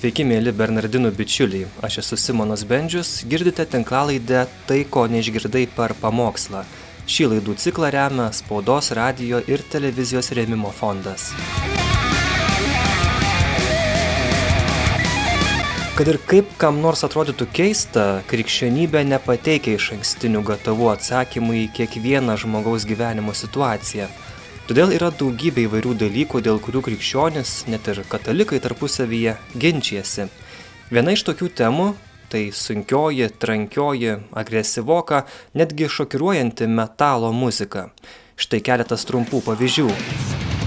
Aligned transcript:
Sveiki, 0.00 0.24
mėly 0.24 0.54
Bernardinų 0.56 1.10
bičiuliai. 1.12 1.66
Aš 1.84 1.98
esu 2.00 2.16
Simonas 2.16 2.62
Bendžius, 2.64 3.08
girdite 3.28 3.66
tinklalaidę 3.68 4.46
Tai, 4.64 4.78
ko 4.88 5.02
neišgirdai 5.12 5.66
per 5.76 5.92
pamokslą. 6.00 6.62
Šį 7.04 7.26
laidų 7.34 7.58
ciklą 7.60 7.90
remia 7.92 8.30
Spaudos, 8.32 8.88
radio 8.96 9.42
ir 9.44 9.60
televizijos 9.60 10.32
rėmimo 10.32 10.72
fondas. 10.72 11.26
Kad 15.98 16.08
ir 16.14 16.20
kaip 16.32 16.56
kam 16.56 16.80
nors 16.80 17.04
atrodytų 17.04 17.50
keista, 17.52 18.06
krikščionybė 18.32 19.04
nepateikia 19.04 19.76
iš 19.76 19.92
ankstinių 19.98 20.46
gatavų 20.54 20.94
atsakymų 20.94 21.60
į 21.66 21.70
kiekvieną 21.76 22.40
žmogaus 22.40 22.88
gyvenimo 22.88 23.36
situaciją. 23.36 24.08
Todėl 24.70 24.92
yra 24.94 25.08
daugybė 25.10 25.64
įvairių 25.66 25.96
dalykų, 25.98 26.40
dėl 26.46 26.60
kurių 26.62 26.84
krikščionis, 26.86 27.64
net 27.66 27.88
ir 27.90 28.04
katalikai 28.06 28.60
tarpusavyje 28.62 29.32
ginčijasi. 29.58 30.28
Viena 30.94 31.10
iš 31.16 31.24
tokių 31.26 31.48
temų- 31.58 31.88
tai 32.30 32.44
sunkioji, 32.54 33.32
trankioji, 33.42 34.20
agresyvoka, 34.30 35.24
netgi 35.58 35.90
šokiruojanti 35.90 36.70
metalo 36.70 37.32
muzika. 37.32 37.90
Štai 38.38 38.62
keletas 38.62 39.02
trumpų 39.10 39.42
pavyzdžių. 39.42 40.59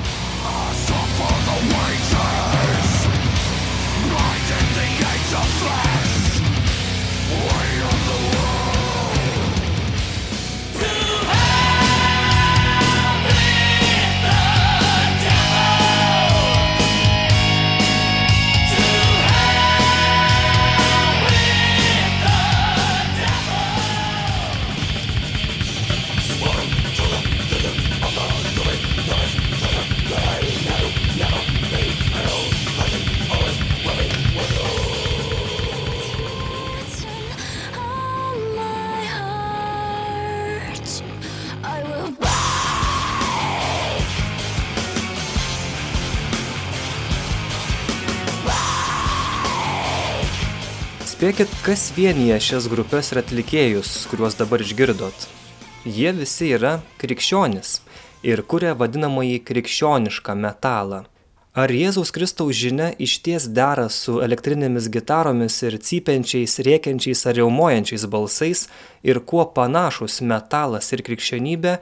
Spėkit, 51.24 51.52
kas 51.64 51.86
vienyje 51.96 52.36
šias 52.44 52.66
grupės 52.68 53.14
ir 53.14 53.22
atlikėjus, 53.22 53.90
kuriuos 54.12 54.34
dabar 54.36 54.60
išgirdot. 54.60 55.22
Jie 55.88 56.12
visi 56.18 56.50
yra 56.52 56.74
krikščionis 57.00 57.70
ir 58.28 58.42
kuria 58.44 58.74
vadinamąjį 58.76 59.38
krikščionišką 59.48 60.36
metalą. 60.36 60.98
Ar 61.56 61.72
Jėzaus 61.72 62.12
Kristaus 62.12 62.60
žinia 62.60 62.90
išties 63.00 63.46
dera 63.56 63.86
su 63.88 64.18
elektrinėmis 64.26 64.90
gitaromis 64.92 65.62
ir 65.64 65.78
cypiančiais, 65.80 66.58
rėkiančiais 66.68 67.24
ar 67.32 67.40
jaumojančiais 67.40 68.04
balsais 68.04 68.66
ir 69.08 69.22
kuo 69.24 69.48
panašus 69.56 70.20
metalas 70.28 70.92
ir 70.92 71.06
krikščionybė, 71.08 71.78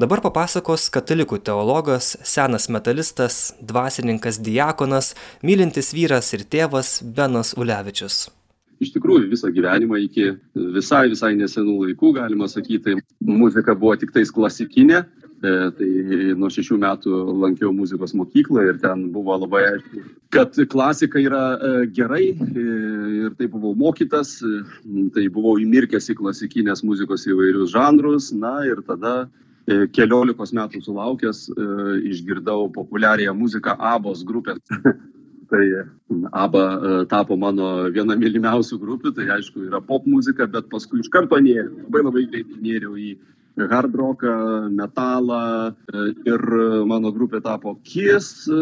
dabar 0.00 0.24
papasakos 0.24 0.88
katalikų 0.96 1.42
teologas, 1.50 2.14
senas 2.24 2.70
metalistas, 2.72 3.52
dvasininkas 3.60 4.40
diakonas, 4.40 5.12
mylintis 5.44 5.92
vyras 5.92 6.32
ir 6.32 6.48
tėvas 6.48 7.02
Benas 7.04 7.52
Ulevičius. 7.60 8.24
Iš 8.82 8.92
tikrųjų 8.94 9.30
visą 9.30 9.50
gyvenimą 9.54 10.00
iki 10.04 10.32
visai, 10.76 11.06
visai 11.12 11.34
nesenų 11.38 11.76
laikų, 11.84 12.12
galima 12.18 12.48
sakyti, 12.50 12.98
muzika 13.24 13.76
buvo 13.78 13.96
tik 14.00 14.12
tais 14.14 14.32
klasikinė. 14.34 15.04
E, 15.44 15.50
Tai 15.76 15.88
nuo 16.40 16.48
šešių 16.48 16.78
metų 16.80 17.18
lankiau 17.42 17.68
muzikos 17.76 18.14
mokyklą 18.16 18.62
ir 18.70 18.78
ten 18.80 19.02
buvo 19.12 19.34
labai 19.36 19.66
aišku, 19.66 20.04
kad 20.32 20.56
klasika 20.72 21.20
yra 21.20 21.42
e, 21.56 21.72
gerai 21.92 22.30
e, 22.32 22.36
ir 23.26 23.34
tai 23.36 23.48
buvau 23.52 23.74
mokytas, 23.76 24.38
tai 25.12 25.26
buvau 25.32 25.58
įmirkęs 25.60 26.08
į 26.14 26.16
klasikinės 26.22 26.80
muzikos 26.88 27.28
įvairius 27.28 27.74
žanrus, 27.74 28.30
na 28.32 28.62
ir 28.64 28.80
tada 28.88 29.26
keliolikos 29.66 30.52
metų 30.54 30.78
sulaukęs 30.84 31.48
išgirdau 32.06 32.68
populiariąją 32.72 33.34
muziką 33.34 33.74
Abos 33.82 34.22
grupės. 34.24 34.62
Tai 35.50 35.84
ABBA 36.32 36.64
e, 36.66 37.06
tapo 37.10 37.36
mano 37.38 37.86
viena 37.94 38.16
mylimiausių 38.18 38.80
grupių, 38.82 39.14
tai 39.14 39.28
aišku 39.36 39.68
yra 39.68 39.80
pop 39.84 40.06
muzika, 40.10 40.46
bet 40.50 40.68
paskui 40.72 41.02
iš 41.04 41.10
karto 41.12 41.38
nėriau, 41.38 41.86
labai 41.86 42.02
labai 42.08 42.26
greitai 42.32 42.60
nėriau 42.62 42.98
į 42.98 43.14
hard 43.70 43.94
rocką, 43.96 44.32
metalą 44.74 45.38
e, 45.70 46.02
ir 46.28 46.42
mano 46.90 47.12
grupė 47.14 47.40
tapo 47.44 47.76
Kiss 47.86 48.44
e, 48.50 48.58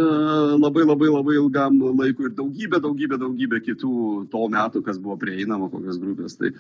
labai 0.61 0.85
labai 0.85 1.11
labai 1.11 1.39
ilgam 1.41 1.81
laikui 1.97 2.29
ir 2.29 2.37
daugybė, 2.37 2.83
daugybė, 2.85 3.19
daugybė 3.25 3.63
kitų 3.65 3.97
to 4.33 4.47
metų, 4.53 4.85
kas 4.87 5.01
buvo 5.01 5.17
prieinama, 5.25 5.71
kokios 5.73 6.01
grupės. 6.03 6.37
Tai 6.41 6.53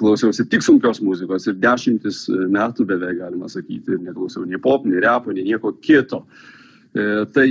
klausiausi 0.00 0.48
tik 0.48 0.64
sunkios 0.64 1.02
muzikos 1.04 1.48
ir 1.50 1.60
dešimtis 1.60 2.24
metų 2.56 2.88
beveik 2.88 3.20
galima 3.20 3.52
sakyti 3.52 4.00
neklausiau 4.00 4.48
nei 4.48 4.60
pop, 4.60 4.88
nei 4.88 5.04
repo, 5.04 5.36
nei 5.36 5.44
nieko 5.52 5.76
kito. 5.76 6.24
E, 6.24 6.56
Tai, 6.94 7.48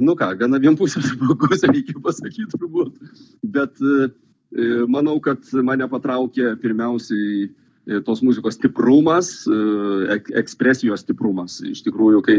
nu 0.00 0.14
ką, 0.16 0.32
gana 0.38 0.58
vienpusės 0.62 1.08
žmogus, 1.12 1.64
reikia 1.66 1.98
pasakyti 2.04 2.46
turbūt. 2.54 2.94
Bet 3.42 3.80
e, 3.82 4.10
e, 4.54 4.68
manau, 4.88 5.18
kad 5.24 5.42
mane 5.66 5.88
patraukė 5.90 6.52
pirmiausiai 6.62 7.48
e, 7.48 7.98
tos 8.06 8.22
muzikos 8.24 8.54
stiprumas, 8.56 9.32
e, 9.50 9.58
ek- 10.14 10.30
ekspresijos 10.44 11.02
stiprumas. 11.02 11.58
Iš 11.66 11.82
tikrųjų, 11.88 12.22
kai 12.28 12.38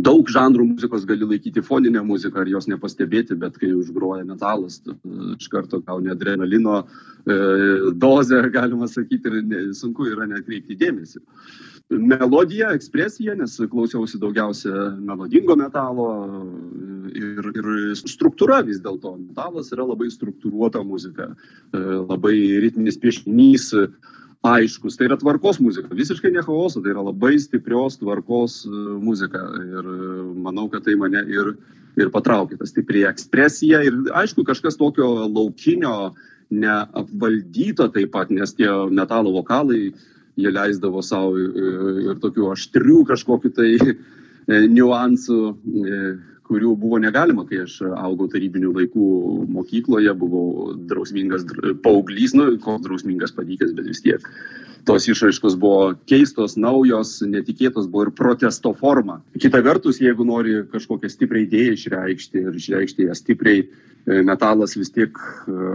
daug 0.00 0.32
žanrų 0.32 0.70
muzikos 0.72 1.04
gali 1.06 1.28
laikyti 1.34 1.62
foninę 1.62 2.02
muziką 2.08 2.42
ar 2.42 2.50
jos 2.56 2.70
nepastebėti, 2.72 3.36
bet 3.38 3.60
kai 3.60 3.74
užgroja 3.76 4.24
metalas, 4.24 4.80
e, 4.88 4.96
iš 5.36 5.52
karto 5.52 5.82
gauni 5.84 6.10
adrenalino 6.16 6.80
e, 6.80 7.38
dozę, 7.92 8.40
galima 8.56 8.88
sakyti, 8.88 9.36
ir 9.44 9.70
sunku 9.76 10.08
yra 10.10 10.26
netkreipti 10.32 10.80
dėmesį 10.80 11.22
melodija, 11.90 12.72
ekspresija, 12.74 13.34
nes 13.38 13.56
klausiausi 13.70 14.18
daugiausia 14.20 14.94
melodingo 15.04 15.56
metalo 15.58 16.08
ir, 17.12 17.50
ir 17.52 17.68
struktūra 17.98 18.62
vis 18.64 18.80
dėlto. 18.84 19.16
Metalas 19.20 19.70
yra 19.74 19.86
labai 19.86 20.08
struktūruota 20.12 20.82
muzika, 20.86 21.30
e, 21.74 21.82
labai 22.08 22.34
ritminis 22.64 22.98
piešinys, 23.00 23.70
aiškus. 24.44 24.98
Tai 24.98 25.08
yra 25.08 25.18
tvarkos 25.20 25.60
muzika, 25.64 25.92
visiškai 25.96 26.32
ne 26.34 26.42
chaoso, 26.44 26.82
tai 26.84 26.92
yra 26.92 27.04
labai 27.04 27.36
stiprios 27.40 27.98
tvarkos 28.00 28.62
e, 28.68 28.74
muzika. 29.04 29.44
Ir 29.64 29.88
e, 29.94 30.20
manau, 30.46 30.68
kad 30.72 30.86
tai 30.88 30.96
mane 31.00 31.24
ir, 31.28 31.54
ir 32.00 32.12
patraukė, 32.14 32.58
ta 32.60 32.68
stipri 32.68 33.04
ekspresija. 33.08 33.84
Ir 33.84 34.00
aišku, 34.24 34.46
kažkas 34.48 34.80
tokio 34.80 35.28
laukinio, 35.28 36.14
neapvaldyto 36.54 37.88
taip 37.92 38.12
pat, 38.12 38.28
nes 38.30 38.52
tie 38.54 38.68
metalo 38.92 39.32
vokalai 39.32 39.94
jie 40.36 40.50
leisdavo 40.50 41.02
savo 41.04 41.38
ir 41.38 42.20
tokių 42.22 42.50
aštrių 42.54 43.00
kažkokiu 43.10 43.52
tai 43.54 43.70
e, 43.78 43.94
niuansų, 44.70 45.40
e, 45.54 46.00
kurių 46.44 46.74
buvo 46.76 46.98
negalima, 47.00 47.46
kai 47.48 47.62
aš 47.64 47.78
augau 47.96 48.26
tarybinių 48.32 48.74
laikų 48.76 49.06
mokykloje, 49.54 50.12
buvau 50.20 50.74
drausmingas 50.90 51.46
dr- 51.48 51.78
paauglys, 51.84 52.34
nu, 52.36 52.50
koks 52.60 52.84
drausmingas 52.84 53.32
padykęs, 53.36 53.72
bet 53.76 53.88
vis 53.88 54.04
tiek. 54.04 54.28
Tos 54.84 55.06
išraiškos 55.08 55.54
buvo 55.56 55.94
keistos, 56.10 56.58
naujos, 56.60 57.16
netikėtos, 57.24 57.86
buvo 57.88 58.04
ir 58.04 58.12
protesto 58.18 58.74
forma. 58.76 59.22
Kita 59.40 59.62
vertus, 59.64 60.02
jeigu 60.04 60.26
nori 60.28 60.58
kažkokią 60.68 61.08
stiprią 61.08 61.46
idėją 61.46 61.78
išreikšti 61.78 62.42
ir 62.42 62.58
išreikšti 62.60 63.08
ją 63.08 63.16
stipriai, 63.16 63.64
e, 63.64 64.20
metalas 64.28 64.76
vis 64.76 64.92
tiek 64.92 65.16
e, 65.16 65.72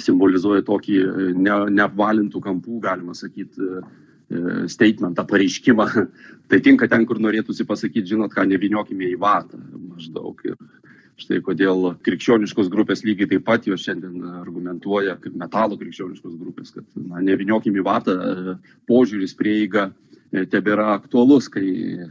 simbolizuoja 0.00 0.64
tokį 0.66 0.96
e, 1.02 1.28
ne, 1.36 1.58
neapvalintų 1.76 2.40
kampų, 2.44 2.80
galima 2.84 3.16
sakyti, 3.16 3.60
e, 3.60 3.84
statementą, 4.72 5.26
pareiškimą. 5.28 5.86
Tai 6.50 6.58
tinka 6.62 6.88
ten, 6.90 7.06
kur 7.06 7.18
norėtųsi 7.22 7.66
pasakyti, 7.66 8.14
žinot, 8.14 8.32
ką 8.34 8.46
neviniokime 8.46 9.08
į 9.12 9.20
vatą 9.22 9.58
maždaug. 9.60 10.42
Ir 10.46 10.58
štai 11.20 11.40
kodėl 11.44 11.94
krikščioniškos 12.04 12.68
grupės 12.72 13.02
lygiai 13.06 13.30
taip 13.30 13.44
pat 13.46 13.66
jos 13.68 13.84
šiandien 13.86 14.20
argumentuoja, 14.42 15.16
kaip 15.20 15.36
metalo 15.40 15.78
krikščioniškos 15.80 16.34
grupės, 16.40 16.74
kad 16.74 16.84
na, 17.00 17.22
neviniokime 17.24 17.80
į 17.80 17.86
vatą, 17.86 18.16
e, 18.16 18.56
požiūris 18.90 19.32
prieiga 19.38 19.88
e, 19.88 20.44
tebėra 20.52 20.90
aktualus, 20.98 21.48
kai 21.52 21.64
e, 21.64 22.10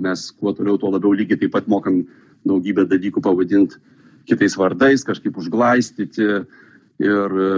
mes 0.00 0.30
kuo 0.40 0.54
toliau, 0.56 0.80
tuo 0.80 0.94
labiau 0.94 1.12
lygiai 1.12 1.42
taip 1.42 1.52
pat 1.58 1.68
mokam 1.68 2.06
daugybę 2.48 2.86
dalykų 2.88 3.20
pavadinti 3.26 3.82
kitais 4.26 4.56
vardais, 4.58 5.04
kažkaip 5.06 5.36
užglaistyti, 5.38 6.46
ir 7.02 7.36
e, 7.36 7.48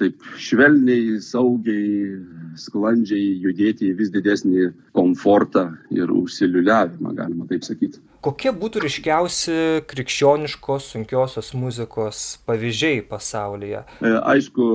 taip 0.00 0.24
švelniai, 0.40 1.18
saugiai, 1.24 2.18
sklandžiai 2.58 3.34
judėti 3.44 3.90
į 3.90 3.96
vis 3.98 4.12
didesnį 4.14 4.70
komfortą 4.96 5.68
ir 5.94 6.10
užsiliuliavimą, 6.12 7.12
galima 7.16 7.48
taip 7.50 7.66
sakyti. 7.66 8.00
Kokie 8.24 8.52
būtų 8.56 8.82
ryškiausi 8.86 9.58
krikščioniškos 9.88 10.92
sunkiosios 10.94 11.52
muzikos 11.54 12.22
pavyzdžiai 12.48 13.02
pasaulyje? 13.10 13.84
E, 14.00 14.14
Aišku, 14.32 14.70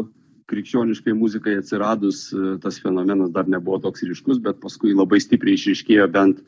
krikščioniškai 0.52 1.16
muzikai 1.18 1.58
atsiradus 1.64 2.28
e, 2.32 2.58
tas 2.64 2.78
fenomenas 2.84 3.34
dar 3.34 3.50
nebuvo 3.50 3.82
toks 3.88 4.06
ryškus, 4.06 4.44
bet 4.44 4.62
paskui 4.62 4.94
labai 4.94 5.22
stipriai 5.24 5.58
išriškėjo 5.60 6.10
bent 6.14 6.44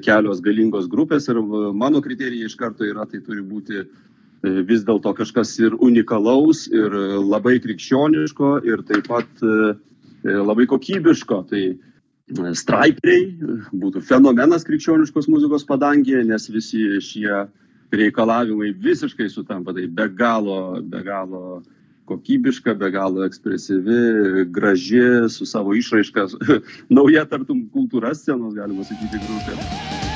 kelios 0.00 0.38
galingos 0.40 0.86
grupės 0.88 1.26
ir 1.28 1.36
mano 1.76 2.00
kriterijai 2.00 2.46
iš 2.48 2.54
karto 2.56 2.86
yra, 2.86 3.04
tai 3.10 3.18
turi 3.20 3.42
būti 3.44 3.82
vis 4.44 4.84
dėlto 4.84 5.14
kažkas 5.16 5.56
ir 5.62 5.74
unikalaus, 5.82 6.66
ir 6.68 6.92
e, 6.92 7.04
labai 7.22 7.58
krikščioniško, 7.64 8.54
ir 8.68 8.84
taip 8.88 9.08
pat 9.08 9.42
e, 9.42 9.74
e, 10.24 10.36
labai 10.36 10.66
kokybiško. 10.70 11.42
Tai 11.50 11.64
straiperiai 12.56 13.24
būtų 13.76 14.00
fenomenas 14.04 14.64
krikščioniškos 14.64 15.28
muzikos 15.28 15.66
padangėje, 15.68 16.24
nes 16.28 16.48
visi 16.48 16.86
šie 17.04 17.44
reikalavimai 17.94 18.72
visiškai 18.80 19.28
sutampa. 19.30 19.74
Tai 19.76 19.86
be 19.86 20.08
galo, 20.08 20.80
be 20.80 21.04
galo 21.04 21.62
kokybiška, 22.08 22.74
be 22.80 22.90
galo 22.92 23.24
ekspresyvi, 23.24 24.48
graži, 24.52 25.04
su 25.32 25.48
savo 25.48 25.76
išraiška, 25.76 26.26
nauja 26.96 27.24
tartum 27.28 27.64
kultūra 27.72 28.12
scenos, 28.16 28.52
galima 28.56 28.84
sakyti, 28.84 29.22
grupė. 29.24 30.13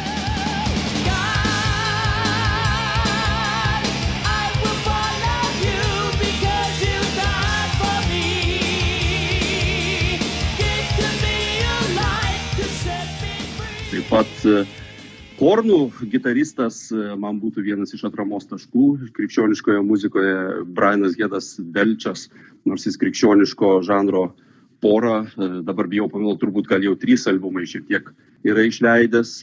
Taip 14.08 14.24
pat 14.24 14.44
e, 14.48 14.60
Kornų 15.36 15.90
gitaristas 16.08 16.86
e, 16.88 17.10
man 17.20 17.36
būtų 17.42 17.60
vienas 17.66 17.92
iš 17.92 18.06
atramos 18.08 18.46
taškų 18.48 19.10
krikščioniškoje 19.12 19.82
muzikoje, 19.84 20.36
Brianas 20.64 21.12
Gedas 21.18 21.50
Velčias, 21.60 22.30
nors 22.64 22.86
jis 22.88 22.96
krikščioniško 23.02 23.82
žanro 23.84 24.30
porą, 24.80 25.18
e, 25.28 25.50
dabar 25.66 25.90
bijau 25.92 26.08
pameluoti, 26.08 26.40
turbūt 26.40 26.70
gal 26.70 26.86
jau 26.88 26.94
trys 26.96 27.28
albumai 27.28 27.66
šiek 27.68 27.84
tiek 27.90 28.08
yra 28.48 28.64
išleidęs, 28.64 29.34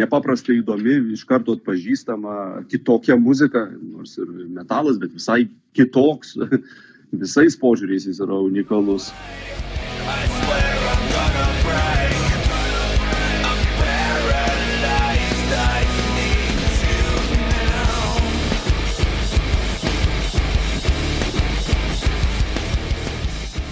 nepaprastai 0.00 0.62
įdomi, 0.62 0.96
iš 1.12 1.26
karto 1.28 1.58
atpažįstama 1.58 2.64
kitokia 2.72 3.20
muzika, 3.20 3.66
nors 3.76 4.16
ir 4.16 4.32
metalas, 4.48 4.96
bet 5.02 5.12
visai 5.12 5.42
kitoks, 5.76 6.38
visais 7.26 7.60
požiūriais 7.60 8.08
jis 8.08 8.24
yra 8.24 8.40
unikalus. 8.48 9.12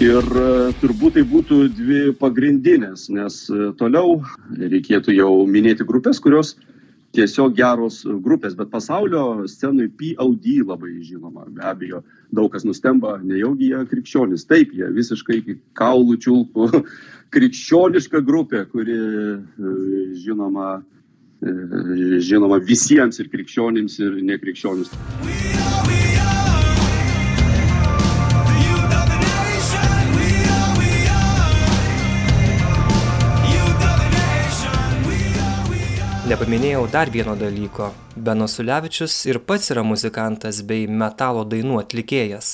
Ir 0.05 0.25
e, 0.37 0.49
turbūt 0.81 1.15
tai 1.15 1.23
būtų 1.25 1.57
dvi 1.73 1.99
pagrindinės, 2.19 3.07
nes 3.15 3.37
e, 3.49 3.71
toliau 3.79 4.19
reikėtų 4.53 5.15
jau 5.15 5.29
minėti 5.49 5.87
grupės, 5.87 6.19
kurios 6.21 6.53
tiesiog 7.15 7.55
geros 7.57 8.01
grupės, 8.21 8.53
bet 8.59 8.69
pasaulio 8.73 9.47
scenui 9.49 9.87
POD 9.89 10.59
labai 10.67 10.91
žinoma, 10.99 11.47
be 11.49 11.63
abejo, 11.65 12.03
daug 12.35 12.51
kas 12.53 12.67
nustemba, 12.67 13.15
nejaugi 13.23 13.71
jie 13.71 13.81
krikščionis. 13.89 14.45
Taip, 14.51 14.75
jie 14.77 14.91
visiškai 14.93 15.39
kaulų 15.79 16.19
čiulpų 16.27 16.69
krikščioniška 17.35 18.21
grupė, 18.27 18.65
kuri 18.69 18.99
e, 18.99 19.37
žinoma, 20.21 20.75
žinoma 22.25 22.61
visiems 22.61 23.23
ir 23.23 23.31
krikščionims, 23.33 24.01
ir 24.05 24.19
nekrikščionims. 24.33 26.04
Nepaminėjau 36.35 36.81
dar 36.91 37.07
vieno 37.07 37.31
dalyko. 37.39 37.85
Benas 38.19 38.57
Ulevičius 38.59 39.13
ir 39.29 39.37
pats 39.47 39.71
yra 39.71 39.85
muzikantas 39.87 40.57
bei 40.67 40.83
metalo 40.83 41.45
dainų 41.47 41.77
atlikėjas. 41.79 42.49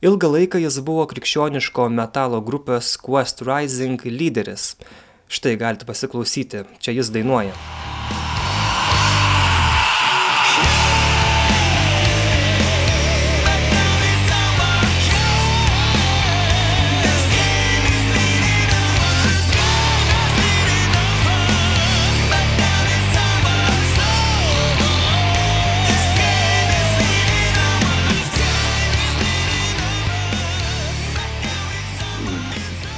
Ilgą 0.00 0.30
laiką 0.32 0.62
jis 0.62 0.78
buvo 0.86 1.04
krikščioniško 1.10 1.90
metalo 1.92 2.40
grupės 2.46 2.94
Quest 2.96 3.44
Rising 3.44 4.08
lyderis. 4.08 4.70
Štai 5.28 5.58
galite 5.60 5.84
pasiklausyti, 5.84 6.64
čia 6.80 6.96
jis 6.96 7.12
dainuoja. 7.12 7.52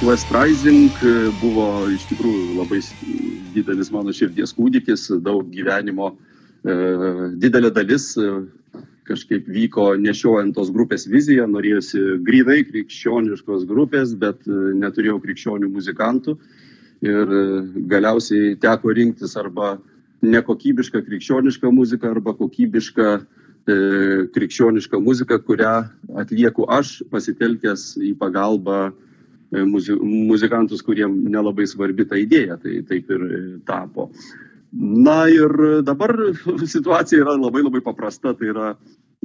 West 0.02 0.30
Rising 0.32 0.88
e, 1.04 1.10
buvo 1.42 1.64
iš 1.92 2.06
tikrųjų 2.08 2.54
labai 2.56 2.78
didelis 3.52 3.90
mano 3.92 4.14
širdies 4.16 4.54
kūdikis, 4.56 5.02
daug 5.20 5.50
gyvenimo, 5.52 6.14
e, 6.64 6.76
didelė 7.42 7.68
dalis 7.76 8.06
e, 8.16 8.30
kažkaip 9.10 9.50
vyko 9.52 9.90
nešiojant 10.00 10.54
tos 10.56 10.70
grupės 10.72 11.04
viziją, 11.04 11.44
norėjusi 11.52 12.00
grinai 12.24 12.62
krikščioniškos 12.70 13.66
grupės, 13.68 14.14
bet 14.16 14.48
neturėjau 14.48 15.18
krikščionių 15.20 15.68
muzikantų. 15.74 16.38
Ir 17.04 17.36
galiausiai 17.92 18.56
teko 18.60 18.96
rinktis 18.96 19.36
arba 19.36 19.74
nekokybišką 20.24 21.04
krikščionišką 21.10 21.74
muziką 21.76 22.14
arba 22.14 22.32
kokybišką 22.40 23.10
e, 23.20 23.78
krikščionišką 24.32 25.04
muziką, 25.04 25.42
kurią 25.44 25.76
atlieku 26.24 26.64
aš 26.72 27.02
pasitelkęs 27.12 27.98
į 28.00 28.16
pagalbą 28.20 28.80
e, 28.88 28.96
muzi 29.50 29.96
muzikantus, 30.00 30.82
kuriem 30.86 31.16
nelabai 31.30 31.66
svarbi 31.66 32.06
ta 32.06 32.18
idėja, 32.18 32.58
tai 32.62 32.80
taip 32.86 33.10
ir 33.10 33.24
e, 33.26 33.40
tapo. 33.66 34.10
Na 34.72 35.24
ir 35.26 35.82
dabar 35.82 36.14
situacija 36.74 37.24
yra 37.24 37.34
labai 37.34 37.64
labai 37.66 37.82
paprasta, 37.82 38.34
tai 38.38 38.52
yra 38.52 38.68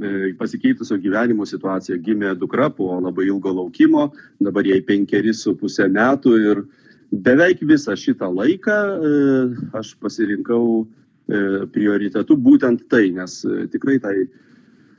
e, 0.02 0.34
pasikeitusio 0.40 0.98
gyvenimo 1.02 1.46
situacija. 1.46 2.00
Gimė 2.02 2.34
dukra 2.40 2.72
po 2.74 2.98
labai 2.98 3.28
ilgo 3.30 3.54
laukimo, 3.54 4.10
dabar 4.42 4.66
jai 4.66 4.82
penkeri 4.82 5.34
su 5.34 5.56
pusę 5.60 5.88
metų 5.92 6.36
ir 6.42 6.64
beveik 7.12 7.62
visą 7.62 7.94
šitą 7.94 8.32
laiką 8.34 8.80
e, 8.82 9.14
aš 9.78 9.94
pasirinkau 10.02 10.66
e, 10.82 10.88
prioritetu 11.70 12.38
būtent 12.38 12.88
tai, 12.90 13.12
nes 13.14 13.44
e, 13.46 13.68
tikrai 13.70 14.00
tai 14.02 14.16
e, 14.26 14.45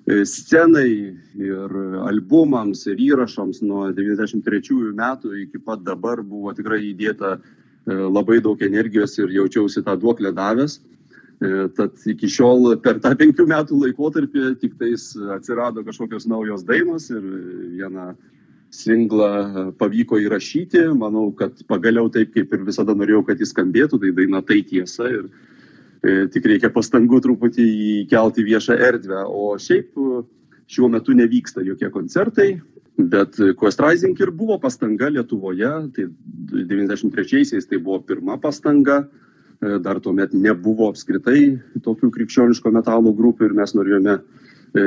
scenai 0.07 1.17
ir 1.35 1.73
albumams 2.07 2.85
ir 2.87 3.01
įrašams 3.03 3.63
nuo 3.67 3.89
93 3.95 4.93
metų 4.95 5.33
iki 5.43 5.59
pat 5.59 5.83
dabar 5.83 6.23
buvo 6.23 6.53
tikrai 6.55 6.79
įdėta 6.93 7.33
e, 7.35 7.41
labai 7.91 8.39
daug 8.43 8.63
energijos 8.63 9.19
ir 9.19 9.35
jaučiausi 9.35 9.83
tą 9.83 9.97
duoklę 9.99 10.31
davęs. 10.37 10.79
E, 11.43 11.67
Tad 11.75 11.99
iki 12.07 12.31
šiol 12.31 12.77
per 12.85 13.01
tą 13.03 13.17
penkių 13.19 13.49
metų 13.51 13.81
laikotarpį 13.83 14.55
tik 14.63 14.79
tais 14.79 15.11
atsirado 15.35 15.83
kažkokios 15.83 16.29
naujos 16.31 16.63
dainos 16.63 17.11
ir 17.11 17.27
vieną 17.75 18.13
singlą 18.71 19.75
pavyko 19.79 20.21
įrašyti. 20.23 20.87
Manau, 20.95 21.33
kad 21.35 21.59
pagaliau 21.67 22.07
taip, 22.15 22.31
kaip 22.35 22.55
ir 22.55 22.63
visada 22.69 22.95
norėjau, 22.95 23.25
kad 23.27 23.43
jis 23.43 23.51
skambėtų, 23.51 23.99
tai 23.99 24.15
daina 24.15 24.43
tai 24.47 24.63
tiesa 24.63 25.11
ir 25.11 25.27
e, 25.27 25.56
tik 26.33 26.49
reikia 26.53 26.71
pastangų 26.75 27.21
truputį 27.25 27.67
įkelti 28.05 28.47
viešą 28.47 28.79
erdvę. 28.89 29.27
O 29.27 29.53
šiaip 29.61 29.93
e, 29.97 30.23
šiuo 30.71 30.91
metu 30.93 31.15
nevyksta 31.17 31.65
jokie 31.67 31.91
koncertai, 31.95 32.49
bet 32.97 33.39
Quest 33.61 33.83
Rising 33.83 34.19
ir 34.21 34.33
buvo 34.35 34.57
pastanga 34.63 35.11
Lietuvoje, 35.13 35.73
tai 35.95 36.09
93-aisiais 36.73 37.69
tai 37.69 37.79
buvo 37.79 38.01
pirma 38.09 38.39
pastanga, 38.43 39.05
E, 39.57 39.79
dar 39.81 40.01
tuomet 40.05 40.35
nebuvo 40.37 40.91
apskritai 40.91 41.57
tokių 41.85 42.11
krikščioniško 42.13 42.73
metalo 42.75 43.13
grupių 43.17 43.49
ir 43.49 43.55
mes 43.57 43.73
norėjome 43.73 44.17
e, 44.19 44.83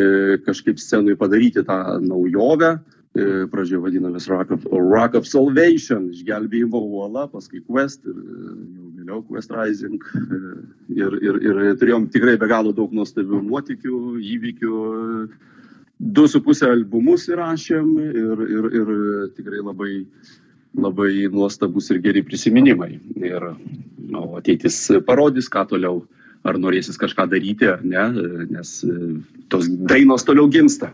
kažkaip 0.45 0.77
scenui 0.77 1.15
padaryti 1.17 1.63
tą 1.65 1.97
naujovę. 2.03 2.75
E, 3.17 3.45
Pradžioje 3.49 3.81
vadinamės 3.81 4.27
Rock 4.29 4.51
of, 4.53 4.65
Rock 4.69 5.15
of 5.17 5.25
Salvation, 5.25 6.11
išgelbėjimo 6.13 6.77
uola, 6.77 7.25
paskui 7.31 7.63
Quest 7.65 8.03
ir 8.05 8.13
e, 8.13 8.25
jau 8.75 8.89
vėliau 8.99 9.23
Quest 9.25 9.53
Rising. 9.55 10.03
E, 10.13 10.41
Ir, 10.99 11.13
ir, 11.21 11.35
ir 11.45 11.57
turėjom 11.77 12.07
tikrai 12.11 12.33
be 12.41 12.47
galo 12.49 12.71
daug 12.75 12.91
nuostabių 12.97 13.43
nuotikių, 13.45 13.99
įvykių. 14.35 14.71
du 15.99 16.23
su 16.27 16.41
pusę 16.41 16.65
albumus 16.65 17.27
įrašėm 17.29 17.91
ir, 18.01 18.41
ir, 18.57 18.67
ir 18.79 18.89
tikrai 19.37 19.61
labai, 19.61 19.91
labai 20.73 21.11
nuostabus 21.31 21.91
ir 21.91 22.01
geri 22.01 22.23
prisiminimai. 22.25 22.99
Ir 23.21 23.45
nu, 24.09 24.23
ateitis 24.39 24.81
parodys, 25.05 25.47
ką 25.47 25.67
toliau, 25.69 26.01
ar 26.43 26.57
norėsis 26.57 26.97
kažką 26.97 27.29
daryti 27.29 27.69
ar 27.69 27.85
ne, 27.85 28.07
nes 28.49 28.73
tos 29.47 29.69
dainos 29.69 30.25
toliau 30.25 30.49
gimsta. 30.49 30.89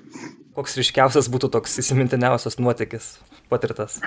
Koks 0.55 0.77
ryškiausias 0.79 1.27
būtų 1.31 1.49
toks 1.51 1.73
įsimintiniausias 1.81 2.55
nuotykis 2.61 3.09
patirtas? 3.51 3.99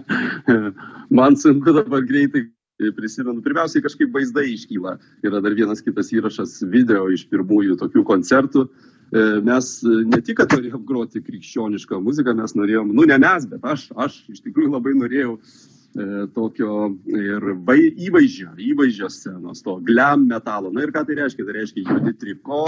Man 1.18 1.36
sunku 1.36 1.74
dabar 1.76 2.06
greitai 2.08 2.46
prisimenu. 2.96 3.42
Pirmiausiai 3.44 3.84
kažkaip 3.84 4.12
vaizdai 4.14 4.46
iškyla. 4.54 4.94
Yra 5.26 5.42
dar 5.44 5.56
vienas 5.56 5.82
kitas 5.84 6.08
įrašas 6.16 6.60
video 6.72 7.04
iš 7.12 7.26
pirmųjų 7.28 7.76
tokių 7.82 8.04
koncertų. 8.08 8.64
E, 9.10 9.24
Mes 9.44 9.68
e, 9.84 9.98
ne 10.08 10.20
tik, 10.24 10.38
kad 10.40 10.54
norėjom 10.54 10.86
groti 10.88 11.20
krikščionišką 11.26 12.00
muziką, 12.00 12.34
mes 12.38 12.56
norėjom, 12.56 12.94
nu 12.96 13.04
ne 13.10 13.18
mes, 13.20 13.46
bet 13.50 13.66
aš, 13.66 13.88
aš 14.00 14.22
iš 14.32 14.40
tikrųjų 14.46 14.72
labai 14.72 14.94
norėjau 14.96 15.36
tokio 16.34 16.74
ir 17.10 17.46
vai, 17.66 17.78
įvaizdžio, 17.98 18.52
įvaizdžio 18.62 19.08
scenos, 19.10 19.62
to 19.66 19.74
glam 19.82 20.28
metalo. 20.30 20.70
Na 20.70 20.84
ir 20.86 20.92
ką 20.94 21.02
tai 21.08 21.16
reiškia? 21.18 21.46
Tai 21.48 21.56
reiškia 21.56 21.86
juodi 21.88 22.12
triko, 22.20 22.64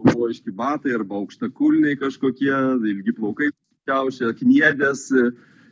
kaubojiški 0.00 0.54
batai 0.56 0.94
arba 0.96 1.18
aukštakulniai 1.20 1.98
kažkokie, 2.00 2.52
ilgi 2.92 3.14
plaukai, 3.16 3.50
kiaušia, 3.88 4.32
kniedės 4.38 5.06
e, 5.12 5.30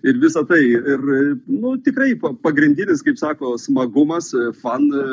ir 0.08 0.20
visa 0.22 0.44
tai. 0.48 0.60
Ir 0.74 1.04
nu, 1.46 1.76
tikrai 1.84 2.14
pa- 2.20 2.34
pagrindinis, 2.42 3.04
kaip 3.06 3.20
sako, 3.20 3.56
smagumas, 3.60 4.32
e, 4.34 4.50
fan 4.62 4.88
e, 4.92 5.08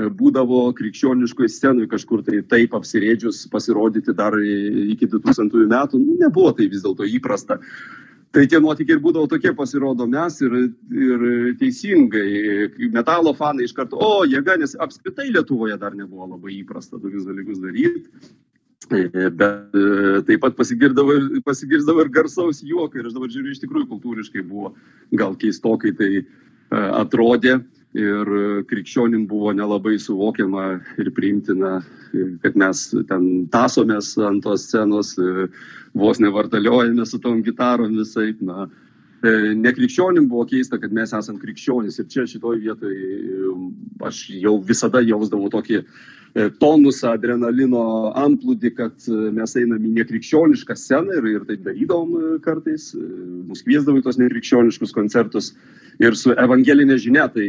būdavo 0.00 0.62
krikščioniškoje 0.78 1.50
scenoje 1.52 1.90
kažkur 1.90 2.22
tai 2.24 2.40
taip 2.48 2.76
apsirėdžius 2.78 3.42
pasirodyti 3.52 4.14
dar 4.16 4.36
iki 4.40 5.08
2000 5.10 5.66
metų. 5.68 6.00
Nu, 6.00 6.16
Nebuvo 6.22 6.54
tai 6.56 6.70
vis 6.72 6.86
dėlto 6.86 7.08
įprasta. 7.18 7.58
Tai 8.30 8.44
tie 8.46 8.60
nuotykiai 8.62 8.94
ir 8.94 9.02
būdavo 9.02 9.26
tokie, 9.30 9.50
pasirodo 9.58 10.06
mes 10.06 10.36
ir, 10.46 10.52
ir 10.94 11.24
teisingai. 11.58 12.68
Metalo 12.94 13.32
fanai 13.34 13.66
iš 13.66 13.74
karto, 13.74 13.98
o 13.98 14.22
jėga, 14.22 14.54
nes 14.60 14.76
apskritai 14.78 15.32
Lietuvoje 15.34 15.78
dar 15.80 15.96
nebuvo 15.98 16.28
labai 16.36 16.54
įprasta 16.60 17.00
tokius 17.02 17.26
dalykus 17.26 17.58
daryti. 17.62 18.06
E, 18.90 19.08
Bet 19.30 19.74
e, 19.74 20.22
taip 20.26 20.40
pat 20.42 20.54
pasigirdavo, 20.58 21.16
ir- 21.18 21.42
pasigirdavo 21.46 22.04
ir 22.04 22.12
garsaus 22.14 22.62
juoko 22.66 22.98
ir 22.98 23.10
aš 23.10 23.18
dabar 23.18 23.30
žiūriu, 23.34 23.52
iš 23.54 23.60
tikrųjų 23.64 23.90
kultūriškai 23.90 24.46
buvo 24.46 24.72
gal 25.14 25.34
keistokai 25.38 25.92
tai 25.98 26.10
e, 26.20 26.24
atrodė 26.74 27.58
ir 27.98 28.28
krikščionim 28.70 29.26
buvo 29.26 29.52
nelabai 29.56 29.96
suvokiama 29.98 30.66
ir 31.02 31.10
priimtina, 31.14 31.80
kad 32.42 32.58
mes 32.58 32.84
ten 33.08 33.24
tasomės 33.50 34.12
ant 34.26 34.44
tos 34.46 34.68
scenos, 34.68 35.16
vos 35.94 36.20
nevartaliojame 36.22 37.06
su 37.06 37.18
tom 37.18 37.42
gitarom 37.42 37.96
visai. 37.98 38.34
Na, 38.46 38.68
e, 39.22 39.54
nekrikščionim 39.58 40.28
buvo 40.30 40.46
keista, 40.52 40.78
kad 40.78 40.94
mes 40.94 41.12
esame 41.16 41.42
krikščionys 41.42 41.98
ir 41.98 42.08
čia 42.12 42.26
šitoj 42.30 42.62
vietoj 42.62 42.94
e, 42.94 43.54
aš 44.06 44.22
jau 44.38 44.56
visada 44.62 45.02
jausdavau 45.02 45.50
tokį 45.50 45.80
e, 45.80 45.84
tonusą, 46.62 47.14
adrenalino 47.16 47.82
amplūdį, 48.18 48.70
kad 48.76 49.08
e, 49.10 49.18
mes 49.34 49.56
einam 49.58 49.82
į 49.82 49.92
nekrikščionišką 49.98 50.76
sceną 50.78 51.18
ir, 51.18 51.28
ir 51.34 51.46
taip 51.48 51.64
darydavom 51.66 52.16
e, 52.16 52.32
kartais, 52.44 52.90
e, 52.94 53.04
mus 53.48 53.64
kviesdavo 53.66 53.98
į 53.98 54.04
tos 54.06 54.20
nekrikščioniškus 54.20 54.94
koncertus 54.94 55.52
ir 56.00 56.16
su 56.16 56.32
evangelinė 56.38 56.96
žinia, 57.02 57.26
tai 57.32 57.46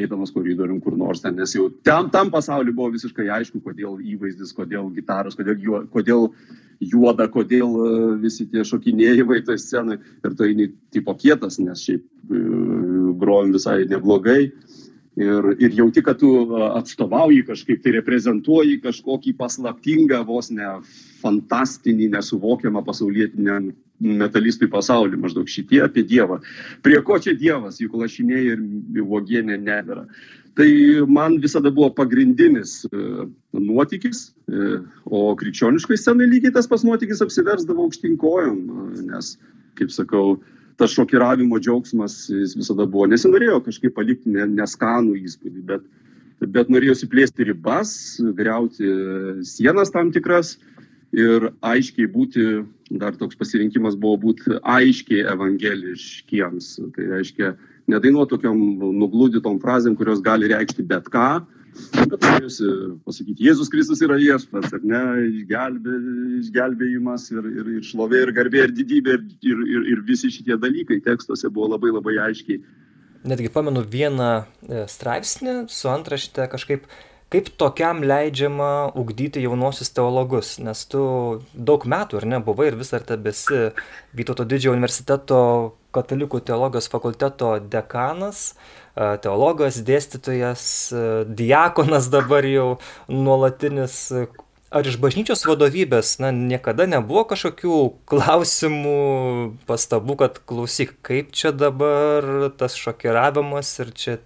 eidamas 0.00 0.32
koridorium 0.34 0.80
kur 0.82 0.96
nors 0.98 1.22
ten, 1.22 1.36
nes 1.38 1.52
jau 1.54 1.68
tam, 1.86 2.08
tam 2.14 2.32
pasauliu 2.32 2.74
buvo 2.74 2.94
visiškai 2.96 3.28
aišku, 3.38 3.60
kodėl 3.64 4.00
įvaizdis, 4.00 4.54
kodėl 4.56 4.88
gitaros, 4.96 5.36
kodėl, 5.38 5.60
juo, 5.62 5.82
kodėl 5.92 6.30
juoda, 6.80 7.28
kodėl 7.32 7.76
e, 7.84 7.92
visi 8.24 8.48
tie 8.50 8.64
šokinėjimai 8.66 9.42
toj 9.46 9.60
scenai 9.62 10.00
ir 10.00 10.34
tai 10.38 10.50
tipo 10.94 11.14
kietas, 11.20 11.60
nes 11.62 11.84
šiaip 11.84 12.02
e, 12.02 12.42
grojom 13.20 13.54
visai 13.56 13.82
neblogai. 13.88 14.50
Ir, 15.16 15.46
ir 15.64 15.72
jauti, 15.72 16.02
kad 16.04 16.18
tu 16.20 16.30
atstovauji 16.76 17.46
kažkaip, 17.48 17.80
tai 17.80 17.94
reprezentuoji 17.94 18.82
kažkokį 18.84 19.32
paslaptingą, 19.38 20.20
vos 20.28 20.50
ne 20.52 20.74
fantastinį, 21.22 22.10
nesuvokiamą 22.12 22.82
pasaulietiniam 22.84 23.70
metalistui 23.96 24.68
pasaulį, 24.68 25.16
maždaug 25.22 25.48
šitie 25.48 25.80
apie 25.86 26.04
Dievą. 26.04 26.42
Prie 26.84 26.98
ko 27.04 27.16
čia 27.22 27.32
Dievas, 27.32 27.80
juk 27.80 27.96
lašinė 27.96 28.42
ir 28.50 28.66
vogienė 29.08 29.56
nedara. 29.56 30.04
Tai 30.56 30.68
man 31.12 31.36
visada 31.40 31.70
buvo 31.72 31.90
pagrindinis 31.96 32.78
e, 32.88 33.26
nuotykis, 33.60 34.22
e, 34.48 34.78
o 35.04 35.34
krikščioniškai 35.36 35.98
scenai 36.00 36.28
lygiai 36.30 36.54
tas 36.54 36.68
pas 36.68 36.84
nuotykis 36.84 37.20
apsiversdavo 37.24 37.84
aukštinkojom, 37.84 38.62
e, 38.64 39.02
nes, 39.10 39.34
kaip 39.76 39.92
sakau, 39.92 40.38
tas 40.76 40.92
šokiravimo 40.92 41.58
džiaugsmas 41.60 42.26
jis 42.30 42.56
visada 42.58 42.86
buvo. 42.86 43.06
Nesinorėjo 43.10 43.62
kažkaip 43.64 43.94
palikti 43.96 44.32
ne- 44.32 44.48
neskanų 44.58 45.16
įspūdį, 45.22 45.62
bet, 45.70 45.84
bet 46.40 46.72
norėjo 46.72 46.96
siplėsti 47.00 47.48
ribas, 47.48 47.92
greuti 48.36 48.90
sienas 49.48 49.92
tam 49.94 50.12
tikras 50.12 50.56
ir 51.16 51.50
aiškiai 51.64 52.08
būti, 52.12 52.44
dar 52.90 53.16
toks 53.16 53.38
pasirinkimas 53.38 53.96
buvo 53.96 54.18
būti 54.28 54.58
aiškiai 54.60 55.24
evangeliškiems. 55.32 56.70
Tai 56.96 57.08
reiškia, 57.14 57.54
nedainuoti 57.88 58.34
tokiam 58.36 58.60
nuglūdytom 59.00 59.60
frazėm, 59.62 59.96
kurios 59.96 60.20
gali 60.20 60.50
reikšti 60.52 60.84
bet 60.84 61.08
ką, 61.12 61.46
bet 62.10 62.22
norėjusi 62.22 62.68
pasakyti, 63.06 63.44
Jėzus 63.46 63.70
Kristus 63.72 64.02
yra 64.04 64.18
viešpats, 64.20 64.74
ar 64.76 64.84
ne, 64.86 65.02
išgelbė, 65.42 65.96
išgelbėjimas 66.42 67.28
ir, 67.34 67.48
ir, 67.50 67.72
ir 67.78 67.86
šlovė, 67.86 68.22
ir 68.26 68.32
garbė, 68.36 68.64
ir 68.66 68.74
didybė, 68.76 69.18
ir, 69.50 69.64
ir, 69.74 69.88
ir 69.94 70.04
visi 70.08 70.30
šitie 70.32 70.58
dalykai 70.60 71.00
tekstuose 71.04 71.50
buvo 71.52 71.72
labai 71.74 71.92
labai 71.94 72.16
aiškiai. 72.28 72.62
Netgi 73.26 73.50
pamenu 73.50 73.82
vieną 73.82 74.30
e, 74.38 74.84
straipsnį 74.90 75.56
su 75.72 75.90
antrašte 75.90 76.46
kažkaip, 76.52 76.86
kaip 77.32 77.50
tokiam 77.58 78.04
leidžiama 78.06 78.92
ugdyti 78.94 79.42
jaunuosius 79.42 79.90
teologus, 79.96 80.56
nes 80.62 80.84
tu 80.90 81.02
daug 81.52 81.88
metų 81.90 82.20
ar 82.20 82.28
ne 82.34 82.42
buvai 82.44 82.70
ir 82.70 82.78
vis 82.78 82.94
dar 82.94 83.02
tebesi 83.06 83.72
Vytauto 84.16 84.46
didžiojo 84.46 84.76
universiteto 84.76 85.40
katalikų 85.96 86.42
teologijos 86.46 86.90
fakulteto 86.92 87.56
dekanas, 87.72 88.52
e, 88.52 88.85
teologas, 88.96 89.78
dėstytojas, 89.84 90.64
e, 90.92 91.04
diakonas 91.28 92.08
dabar 92.12 92.46
jau 92.48 92.76
nuolatinis. 93.12 94.12
Ar 94.76 94.88
iš 94.88 94.96
bažnyčios 94.98 95.44
vadovybės, 95.46 96.16
na, 96.18 96.32
niekada 96.34 96.88
nebuvo 96.90 97.22
kažkokių 97.30 97.76
klausimų, 98.10 98.96
pastabų, 99.68 100.16
kad 100.24 100.40
klausyk, 100.42 100.96
kaip 101.06 101.30
čia 101.36 101.52
dabar 101.54 102.50
tas 102.58 102.74
šokiravimas 102.74 103.70
ir 103.84 103.92
čia 103.94 104.16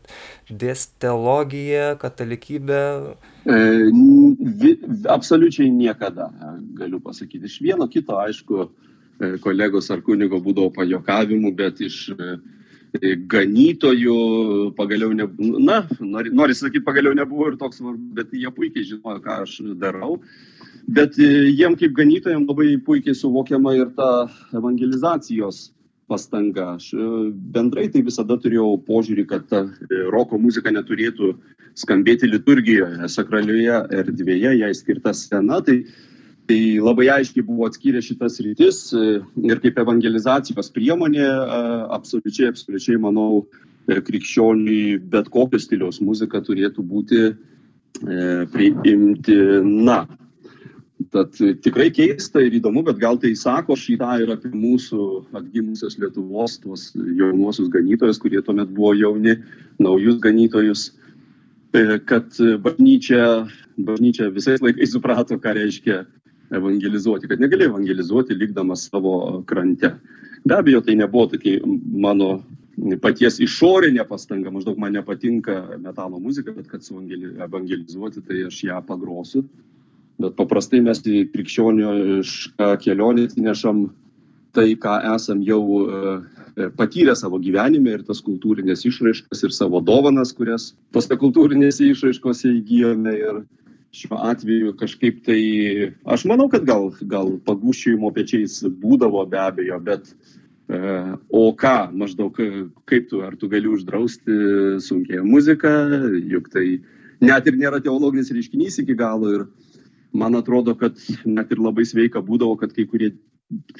dės 0.49 0.87
teologija, 1.03 1.93
katalikybė. 2.01 2.81
E, 3.45 3.59
vi, 4.63 4.73
absoliučiai 5.13 5.69
niekada, 5.75 6.31
e, 6.31 6.55
galiu 6.81 7.03
pasakyti. 7.05 7.51
Iš 7.51 7.61
vieno 7.67 7.91
kito, 7.91 8.17
aišku, 8.23 8.65
e, 9.21 9.35
kolegos 9.45 9.91
ar 9.93 10.01
kunigo 10.07 10.41
būdavo 10.41 10.73
pajokavimų, 10.79 11.53
bet 11.59 11.85
iš 11.85 12.01
e, 12.17 12.17
e, 12.17 12.60
ganytojų 13.31 14.15
pagaliau, 14.77 15.13
ne, 15.15 15.27
na, 15.63 15.81
nori, 16.01 16.33
nori 16.35 16.55
sakyti, 16.55 16.85
pagaliau 16.85 17.15
nebuvo 17.15 17.51
ir 17.51 17.59
toks 17.61 17.79
svarbu, 17.79 18.15
bet 18.19 18.33
jie 18.35 18.51
puikiai 18.55 18.87
žinojo, 18.87 19.21
ką 19.25 19.43
aš 19.45 19.61
darau. 19.79 20.19
Bet 20.91 21.19
e, 21.19 21.29
jiem 21.55 21.77
kaip 21.79 21.95
ganytojams 21.95 22.49
labai 22.49 22.75
puikiai 22.83 23.15
suvokiama 23.15 23.77
ir 23.79 23.93
ta 23.97 24.27
evangelizacijos 24.57 25.71
pastanga. 26.11 26.75
Aš 26.75 26.91
e, 26.95 27.09
bendrai 27.55 27.89
tai 27.93 28.03
visada 28.07 28.39
turėjau 28.41 28.75
požiūrį, 28.89 29.27
kad 29.31 29.47
ta 29.53 29.65
e, 29.69 30.03
roko 30.11 30.41
muzika 30.41 30.73
neturėtų 30.75 31.35
skambėti 31.79 32.27
liturgijoje, 32.31 33.07
sakralioje 33.13 33.85
erdvėje, 34.01 34.57
jai 34.65 34.73
skirta 34.75 35.15
scena. 35.15 35.61
Tai, 35.63 35.79
tai 36.51 36.83
labai 36.83 37.07
aiškiai 37.15 37.47
buvo 37.47 37.69
atskyrę 37.69 38.01
šitas 38.03 38.41
rytis 38.43 38.79
e, 38.97 39.21
ir 39.47 39.61
kaip 39.63 39.79
evangelizacijos 39.79 40.73
priemonė, 40.75 41.23
e, 41.23 41.59
absoliučiai, 41.95 42.51
absoliučiai 42.51 42.99
manau, 43.03 43.45
e, 43.87 44.01
krikščioniui 44.07 44.99
bet 45.13 45.31
kokio 45.31 45.61
stiliaus 45.63 46.01
muzika 46.03 46.43
turėtų 46.43 46.83
būti 46.87 47.21
priimtina. 48.01 49.99
Tad 51.11 51.35
tikrai 51.65 51.89
keista 51.93 52.41
ir 52.45 52.55
įdomu, 52.61 52.85
bet 52.87 53.01
gal 53.03 53.19
tai 53.21 53.33
sako 53.37 53.75
šitą 53.77 54.13
ir 54.23 54.31
apie 54.33 54.51
mūsų 54.55 55.07
atgimusios 55.37 55.99
Lietuvos, 55.99 56.55
tuos 56.63 56.85
jaunuosius 56.95 57.69
ganytojus, 57.73 58.21
kurie 58.23 58.41
tuomet 58.47 58.71
buvo 58.77 58.95
jauni, 58.95 59.35
naujus 59.83 60.21
ganytojus, 60.23 60.87
kad 62.07 62.39
bažnyčia, 62.63 63.51
bažnyčia 63.91 64.31
visais 64.33 64.63
laikais 64.63 64.95
suprato, 64.95 65.35
ką 65.43 65.51
reiškia 65.59 66.05
evangelizuoti, 66.57 67.29
kad 67.31 67.41
negali 67.41 67.69
evangelizuoti 67.69 68.35
likdamas 68.35 68.89
savo 68.91 69.43
krante. 69.47 69.95
Be 70.45 70.57
abejo, 70.57 70.81
tai 70.85 70.97
nebuvo 70.99 71.27
tokia 71.35 71.61
mano 71.93 72.41
paties 73.03 73.39
išorinė 73.45 74.07
pastanga, 74.09 74.51
maždaug 74.51 74.79
man 74.81 74.95
nepatinka 74.97 75.81
metalo 75.83 76.21
muzika, 76.21 76.55
bet 76.57 76.71
kad 76.71 76.87
evangelizuoti, 76.87 78.25
tai 78.25 78.47
aš 78.49 78.63
ją 78.71 78.81
pagrosiu 78.87 79.45
Bet 80.21 80.37
paprastai 80.37 80.83
mes 80.85 81.01
į 81.09 81.25
krikščionišką 81.33 82.75
kelionę 82.83 83.27
įnešam 83.41 83.87
tai, 84.57 84.75
ką 84.83 84.97
esam 85.15 85.41
jau 85.47 85.61
e, 85.81 86.69
patyrę 86.77 87.15
savo 87.17 87.39
gyvenime 87.41 87.95
ir 87.95 88.03
tas 88.05 88.21
kultūrinės 88.27 88.85
išraiškas 88.89 89.47
ir 89.47 89.55
savo 89.55 89.81
dovanas, 89.81 90.35
kurias 90.37 90.73
tose 90.93 91.17
kultūrinėse 91.23 91.89
išraiškose 91.95 92.51
įgyjome. 92.59 93.15
Ir 93.17 93.41
šiuo 93.95 94.19
atveju 94.31 94.75
kažkaip 94.79 95.25
tai, 95.27 95.41
aš 96.05 96.25
manau, 96.31 96.49
kad 96.51 96.67
gal, 96.67 96.91
gal 97.11 97.33
pagūščiojimo 97.47 98.13
pečiais 98.15 98.61
būdavo 98.83 99.25
be 99.31 99.41
abejo, 99.43 99.81
bet 99.83 100.13
e, 100.71 100.79
o 101.27 101.49
ką, 101.59 101.75
maždaug 101.99 102.39
kaip 102.91 103.09
tu, 103.11 103.25
ar 103.27 103.35
tu 103.41 103.51
gali 103.51 103.71
uždrausti 103.71 104.79
sunkiai 104.87 105.25
muziką, 105.27 105.73
juk 106.31 106.53
tai 106.55 106.67
net 107.21 107.51
ir 107.51 107.59
nėra 107.59 107.83
teologinis 107.83 108.31
reiškinys 108.35 108.79
iki 108.85 108.95
galo 108.99 109.35
ir 109.35 109.49
man 110.15 110.39
atrodo, 110.39 110.77
kad 110.79 110.99
net 111.27 111.51
ir 111.51 111.63
labai 111.63 111.87
sveika 111.87 112.23
būdavo, 112.23 112.57
kad 112.63 112.75
kai 112.75 112.87
kurie 112.91 113.13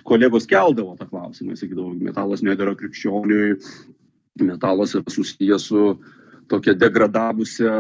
kolegos 0.07 0.47
keldavo 0.51 0.97
tą 0.99 1.07
klausimą, 1.11 1.55
sakydavo, 1.59 1.95
metalas 2.03 2.43
nedėra 2.43 2.75
krikščioniui, 2.79 3.61
metalas 4.43 4.97
yra 4.99 5.13
susijęs 5.15 5.69
su 5.71 5.85
tokia 6.51 6.75
degradavusia 6.75 7.73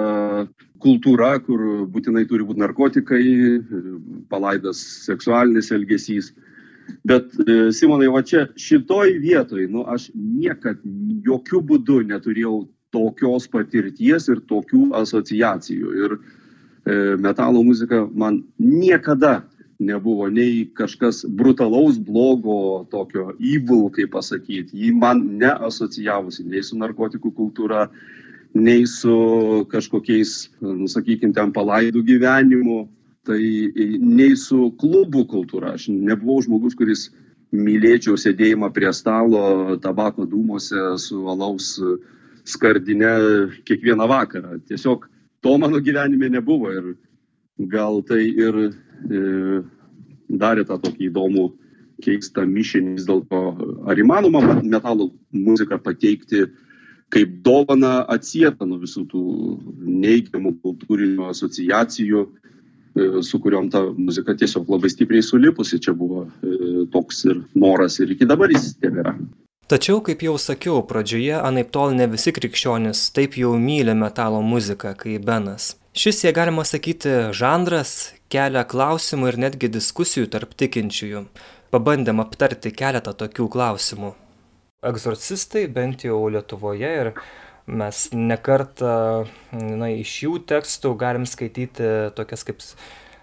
kultūra, 0.81 1.35
kur 1.45 1.65
būtinai 1.93 2.25
turi 2.29 2.47
būti 2.47 2.63
narkotikai, 2.63 3.25
palaidas 4.31 4.81
seksualinis 5.07 5.71
elgesys. 5.77 6.33
Bet 7.07 7.35
e, 7.45 7.71
Simonai, 7.75 8.09
va 8.11 8.23
čia 8.27 8.47
šitoj 8.59 9.19
vietoj, 9.23 9.67
nu, 9.71 9.85
aš 9.87 10.09
niekad 10.15 10.81
jokių 11.27 11.63
būdų 11.69 12.01
neturėjau 12.11 12.65
tokios 12.95 13.47
patirties 13.51 14.27
ir 14.33 14.43
tokių 14.51 14.89
asociacijų. 14.99 15.93
Ir 16.05 16.17
e, 16.17 16.21
metalo 17.23 17.63
muzika 17.67 18.03
man 18.11 18.43
niekada 18.59 19.41
nebuvo 19.81 20.29
nei 20.29 20.67
kažkas 20.77 21.23
brutalaus, 21.25 21.97
blogo, 21.99 22.87
tokio 22.93 23.31
evil, 23.39 23.89
kaip 23.95 24.13
pasakyti. 24.13 24.77
Ji 24.77 24.91
man 24.93 25.23
neasocijavusi 25.41 26.45
nei 26.51 26.63
su 26.67 26.77
narkotikų 26.81 27.33
kultūra, 27.37 27.87
nei 28.55 28.87
su 28.87 29.67
kažkokiais, 29.71 30.51
nu, 30.65 30.89
sakykime, 30.91 31.35
ten 31.37 31.53
palaidų 31.55 32.03
gyvenimu, 32.07 32.81
tai 33.27 33.41
nei 34.01 34.35
su 34.39 34.71
klubų 34.81 35.27
kultūra. 35.31 35.75
Aš 35.77 35.89
nebuvau 35.93 36.41
žmogus, 36.43 36.75
kuris 36.79 37.09
mylėčiau 37.55 38.19
sėdėjimą 38.19 38.71
prie 38.75 38.91
stalo, 38.95 39.77
tabako 39.83 40.27
dūmose 40.31 40.97
su 41.03 41.23
alaus 41.31 41.77
skardinė 42.49 43.15
kiekvieną 43.69 44.07
vakarą. 44.11 44.59
Tiesiog 44.67 45.07
to 45.45 45.57
mano 45.59 45.81
gyvenime 45.83 46.31
nebuvo 46.31 46.73
ir 46.73 46.95
gal 47.71 48.01
tai 48.07 48.23
ir 48.31 48.57
e, 48.65 48.71
darė 50.31 50.65
tą 50.69 50.79
tokį 50.81 51.11
įdomų, 51.11 51.47
keistą 52.01 52.47
mišinį 52.49 52.97
vis 52.97 53.07
dėlto. 53.09 53.41
Ar 53.91 53.99
įmanoma 54.01 54.61
metalo 54.63 55.11
muziką 55.35 55.79
pateikti 55.85 56.47
kaip 57.11 57.41
dovana 57.45 58.01
atsieta 58.11 58.67
nuo 58.69 58.79
visų 58.83 59.05
tų 59.11 59.25
neigiamų 60.05 60.55
kultūrinių 60.63 61.27
asociacijų, 61.33 62.23
e, 62.27 63.09
su 63.27 63.41
kuriuom 63.43 63.71
ta 63.73 63.83
muzika 63.97 64.37
tiesiog 64.39 64.71
labai 64.71 64.91
stipriai 64.93 65.25
sulipusi. 65.27 65.81
Čia 65.83 65.95
buvo 65.97 66.27
e, 66.29 66.87
toks 66.95 67.25
ir 67.27 67.43
noras 67.55 67.99
ir 68.01 68.15
iki 68.15 68.29
dabar 68.31 68.53
jis 68.55 68.73
tebėra. 68.81 69.17
Tačiau, 69.71 70.01
kaip 70.03 70.23
jau 70.27 70.35
sakiau, 70.35 70.81
pradžioje 70.83 71.37
anaip 71.39 71.69
tol 71.75 71.93
ne 71.95 72.09
visi 72.11 72.33
krikščionys 72.35 73.05
taip 73.15 73.37
jau 73.39 73.53
myli 73.55 73.95
metalo 73.95 74.41
muziką 74.43 74.97
kaip 74.99 75.27
Benas. 75.27 75.77
Šis, 75.95 76.25
jei 76.25 76.35
galima 76.35 76.65
sakyti, 76.67 77.31
žanras 77.35 78.13
kelia 78.31 78.65
klausimų 78.67 79.31
ir 79.31 79.39
netgi 79.47 79.71
diskusijų 79.71 80.31
tarp 80.31 80.55
tikinčiųjų. 80.59 81.23
Pabandėm 81.75 82.23
aptarti 82.23 82.71
keletą 82.75 83.15
tokių 83.15 83.47
klausimų. 83.51 84.13
Egzorcistai 84.81 85.67
bent 85.69 86.07
jau 86.07 86.23
Lietuvoje 86.33 86.89
ir 87.03 87.11
mes 87.69 87.99
nekartą 88.17 89.27
na, 89.53 89.91
iš 89.93 90.15
jų 90.25 90.39
tekstų 90.49 90.95
galim 91.03 91.27
skaityti 91.29 91.91
tokias 92.17 92.47
kaip 92.49 92.65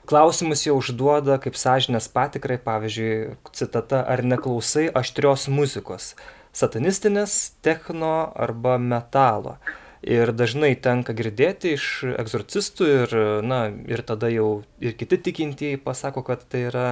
klausimus 0.07 0.67
jau 0.67 0.75
užduoda 0.77 1.39
kaip 1.41 1.57
sąžinės 1.57 2.11
patikrai, 2.13 2.59
pavyzdžiui, 2.61 3.39
citata, 3.57 4.03
ar 4.05 4.21
neklausai 4.21 4.85
aštrios 5.01 5.47
muzikos 5.49 6.13
satanistinės, 6.53 7.57
techno 7.65 8.13
arba 8.37 8.77
metalo. 8.77 9.57
Ir 10.05 10.29
dažnai 10.37 10.75
tenka 10.77 11.11
girdėti 11.17 11.73
iš 11.73 11.85
egzorcistų 12.21 12.87
ir, 12.99 13.15
na, 13.41 13.63
ir 13.89 14.05
tada 14.05 14.29
jau 14.29 14.61
ir 14.77 14.93
kiti 14.93 15.17
tikintieji 15.25 15.81
pasako, 15.81 16.21
kad 16.23 16.45
tai 16.45 16.67
yra 16.69 16.85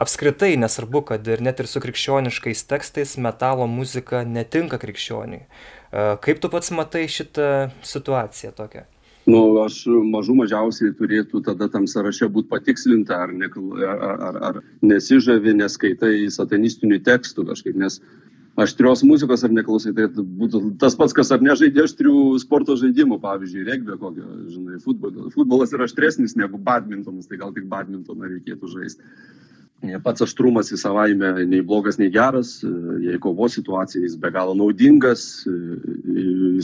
apskritai 0.00 0.54
nesvarbu, 0.60 1.02
kad 1.12 1.28
ir 1.28 1.42
net 1.44 1.60
ir 1.60 1.68
su 1.70 1.82
krikščioniškais 1.82 2.64
tekstais 2.70 3.18
metalo 3.20 3.66
muzika 3.70 4.24
netinka 4.24 4.80
krikščioniui. 4.80 5.42
E, 5.44 6.06
kaip 6.24 6.40
tu 6.40 6.50
pats 6.52 6.72
matai 6.76 7.04
šitą 7.10 7.68
situaciją 7.84 8.54
tokią? 8.56 8.86
Nu, 9.28 9.40
aš 9.60 9.82
mažų 9.86 10.34
mažiausiai 10.38 10.94
turėtų 10.96 11.42
tada 11.44 11.68
tam 11.70 11.84
sąraše 11.90 12.30
būti 12.32 12.48
patikslinta, 12.50 13.18
ar, 13.26 13.34
ne, 13.36 13.50
ar, 13.84 14.00
ar, 14.30 14.38
ar 14.48 14.58
nesižavi, 14.82 15.52
neskaitai 15.60 16.14
satanistinių 16.32 17.02
tekstų 17.04 17.44
kažkaip, 17.50 17.76
nes 17.78 18.00
aštrios 18.60 19.04
muzikos 19.06 19.44
ar 19.44 19.52
neklausai, 19.54 19.92
tai 19.96 20.08
būtų 20.16 20.62
tas 20.80 20.96
pats, 20.98 21.14
kas 21.16 21.30
ar 21.36 21.44
nežaidė 21.44 21.84
aštrių 21.84 22.14
sporto 22.42 22.76
žaidimų, 22.80 23.20
pavyzdžiui, 23.22 23.66
regbio 23.68 23.98
kokio, 24.00 24.24
žinai, 24.50 24.80
futbolas. 24.84 25.34
Futbolas 25.36 25.76
yra 25.76 25.86
aštresnis 25.88 26.34
negu 26.40 26.58
badmintonas, 26.58 27.28
tai 27.28 27.38
gal 27.44 27.52
tik 27.56 27.68
badmintoną 27.70 28.32
reikėtų 28.34 28.72
žaisti. 28.72 29.04
Pats 30.04 30.26
aštrumas 30.26 30.68
į 30.74 30.76
savaime 30.76 31.32
nei 31.48 31.62
blogas, 31.64 31.96
nei 31.96 32.10
geras, 32.12 32.58
jei 33.00 33.16
kovos 33.22 33.54
situacija 33.56 34.02
jis 34.04 34.18
be 34.20 34.28
galo 34.34 34.52
naudingas, 34.58 35.22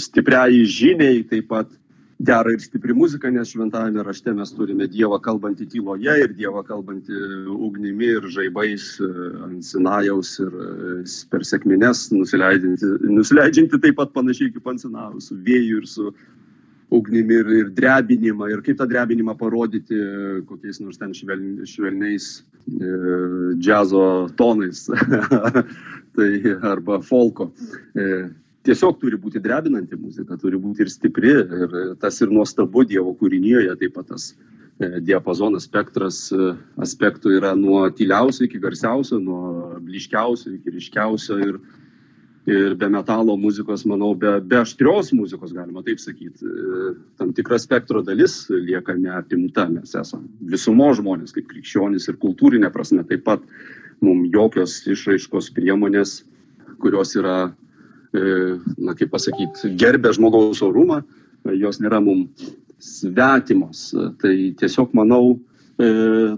stipriai 0.05 0.67
žiniai 0.69 1.23
taip 1.31 1.49
pat 1.49 1.73
dera 2.19 2.53
ir 2.53 2.61
stipri 2.61 2.95
muzika, 2.97 3.31
nes 3.31 3.51
šventajame 3.53 4.03
rašte 4.05 4.33
mes 4.33 4.53
turime 4.57 4.89
Dievą 4.89 5.19
kalbantį 5.23 5.67
tyloje 5.75 6.15
ir 6.23 6.33
Dievą 6.37 6.63
kalbantį 6.65 7.19
ugnimi 7.53 8.09
ir 8.17 8.29
žaibais 8.33 8.87
e, 9.05 9.11
ant 9.45 9.65
Sinajaus 9.65 10.39
ir 10.41 10.55
e, 10.57 11.03
per 11.31 11.45
sėkmines 11.45 12.07
nusileidžianti, 12.15 12.93
nusileidžianti 13.13 13.83
taip 13.85 13.99
pat 14.01 14.15
panašiai 14.17 14.55
kaip 14.55 14.73
ant 14.73 14.85
Sinajaus, 14.85 15.29
su 15.29 15.37
vėju 15.45 15.83
ir 15.83 15.91
su 15.93 16.15
ugnimi 16.91 17.41
ir, 17.41 17.53
ir 17.61 17.71
drebinimą. 17.77 18.49
Ir 18.53 18.63
kaip 18.67 18.79
tą 18.79 18.87
drebinimą 18.91 19.37
parodyti 19.39 19.99
kokiais 20.47 20.81
nors 20.81 20.99
ten 21.01 21.15
šveln, 21.17 21.65
švelniais 21.67 22.29
e, 22.37 22.91
džiazo 23.59 24.07
tonais. 24.39 24.87
tai 26.17 26.57
arba 26.63 27.01
folko. 27.05 27.51
E, 27.97 28.29
tiesiog 28.67 28.99
turi 29.01 29.19
būti 29.21 29.43
drebinanti 29.43 29.99
muzika, 30.01 30.39
turi 30.41 30.59
būti 30.61 30.85
ir 30.85 30.93
stipri. 30.93 31.35
Ir 31.37 31.79
tas 32.03 32.21
ir 32.23 32.33
nuostabu 32.33 32.87
Dievo 32.89 33.15
kūrinyje, 33.19 33.77
taip 33.81 33.97
pat 33.99 34.11
tas 34.13 34.31
e, 34.33 35.01
diapazonas 35.07 35.69
spektras 35.69 36.27
e, 36.35 36.53
aspektų 36.83 37.37
yra 37.39 37.55
nuo 37.59 37.87
tyliausio 37.91 38.47
iki 38.47 38.63
garsiausio, 38.63 39.21
nuo 39.23 39.81
bliškiausio 39.85 40.57
iki 40.57 40.79
ryškiausio. 40.79 41.41
Ir, 41.51 41.61
ir 42.47 42.77
be 42.79 42.89
metalo 42.93 43.35
muzikos, 43.41 43.85
manau, 43.91 44.13
be, 44.19 44.37
be 44.41 44.61
aštrios 44.61 45.13
muzikos, 45.17 45.55
galima 45.57 45.83
taip 45.87 45.99
sakyti, 46.03 46.47
e, 46.47 46.95
tam 47.19 47.33
tikra 47.35 47.59
spektro 47.63 48.03
dalis 48.07 48.45
lieka 48.51 48.95
neapimta. 48.95 49.67
Mes 49.73 49.95
esame 49.99 50.31
visumo 50.55 50.93
žmonės, 50.95 51.35
kaip 51.35 51.51
krikščionys 51.51 52.09
ir 52.11 52.21
kultūrinė 52.23 52.71
prasme 52.75 53.05
taip 53.09 53.27
pat 53.27 53.45
mums 54.05 54.31
jokios 54.35 54.79
išraiškos 54.87 55.51
priemonės, 55.57 56.21
kurios 56.83 57.17
yra 57.19 57.39
E, 58.17 58.21
na 58.79 58.95
kaip 58.97 59.11
pasakyti, 59.13 59.73
gerbė 59.81 60.13
žmogaus 60.17 60.63
orumą, 60.65 61.03
jos 61.59 61.81
nėra 61.83 62.01
mums 62.03 62.53
svetimos. 62.83 63.91
Tai 64.23 64.35
tiesiog 64.61 64.95
manau, 64.97 65.37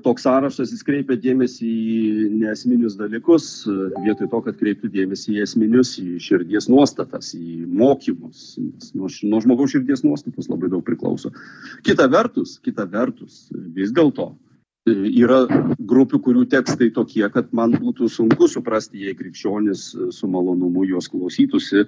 toks 0.02 0.24
sąrašas 0.26 0.72
jis 0.74 0.82
kreipia 0.82 1.14
dėmesį 1.14 1.68
į 1.68 1.98
nesminius 2.40 2.96
dalykus, 2.98 3.68
vietoj 4.02 4.30
to, 4.32 4.40
kad 4.48 4.58
kreiptų 4.58 4.90
dėmesį 4.90 5.36
į 5.36 5.44
esminius, 5.44 5.92
į 6.02 6.18
širdies 6.22 6.66
nuostatas, 6.72 7.30
į 7.38 7.62
mokymus. 7.66 8.58
Nuo, 8.98 9.06
nuo 9.06 9.40
žmogaus 9.44 9.76
širdies 9.76 10.02
nuostatos 10.02 10.50
labai 10.50 10.72
daug 10.72 10.82
priklauso. 10.86 11.30
Kita 11.86 12.08
vertus, 12.10 12.58
kita 12.64 12.88
vertus, 12.90 13.46
vis 13.54 13.94
dėlto 13.94 14.32
yra 14.88 15.44
grupių, 15.78 16.20
kurių 16.24 16.44
tekstai 16.50 16.90
tokie, 16.94 17.24
kad 17.32 17.52
man 17.52 17.74
būtų 17.78 18.08
sunku 18.10 18.48
suprasti, 18.48 19.04
jei 19.06 19.16
krikščionis 19.18 19.84
su 20.14 20.30
malonumu 20.30 20.86
juos 20.88 21.08
klausytųsi, 21.12 21.86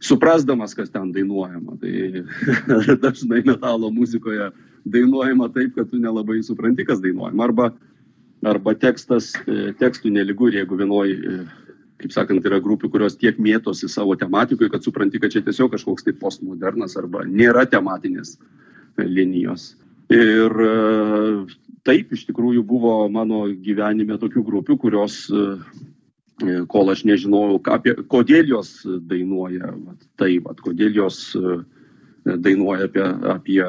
suprasdamas, 0.00 0.74
kas 0.74 0.90
ten 0.90 1.12
dainuojama. 1.12 1.76
Tai 1.80 2.96
dažnai 3.04 3.42
metalo 3.46 3.90
muzikoje 3.94 4.50
dainuojama 4.84 5.50
taip, 5.54 5.74
kad 5.76 5.90
tu 5.90 6.00
nelabai 6.00 6.40
supranti, 6.46 6.86
kas 6.88 7.02
dainuojama. 7.04 7.44
Arba, 7.44 7.70
arba 8.46 8.74
tekstas, 8.78 9.32
tekstų 9.80 10.12
neligu 10.14 10.48
jeigu 10.54 10.78
vienoj, 10.80 11.12
kaip 12.00 12.14
sakant, 12.14 12.46
yra 12.48 12.60
grupių, 12.64 12.88
kurios 12.92 13.18
tiek 13.20 13.38
mėtosi 13.42 13.90
savo 13.92 14.16
tematikoje, 14.16 14.70
kad 14.72 14.86
supranti, 14.86 15.20
kad 15.20 15.34
čia 15.34 15.44
tiesiog 15.44 15.74
kažkoks 15.74 16.06
tai 16.06 16.16
postmodernas 16.16 16.96
arba 17.00 17.26
nėra 17.28 17.66
tematinės 17.68 18.38
linijos. 18.98 19.74
Ir 20.10 20.50
e, 20.64 20.70
taip, 21.86 22.10
iš 22.16 22.24
tikrųjų 22.28 22.64
buvo 22.66 22.94
mano 23.12 23.44
gyvenime 23.62 24.18
tokių 24.18 24.42
grupių, 24.46 24.76
kurios, 24.82 25.20
e, 25.30 25.44
e, 26.42 26.56
kol 26.72 26.90
aš 26.90 27.04
nežinojau, 27.06 27.60
apie, 27.70 27.94
kodėl 28.10 28.50
jos 28.50 28.72
dainuoja, 28.86 29.70
vat, 29.76 30.08
taip, 30.18 30.48
vat, 30.48 30.58
kodėl 30.64 30.98
jos 30.98 31.20
e, 31.38 31.60
dainuoja 32.26 32.88
apie, 32.90 33.06
apie 33.36 33.62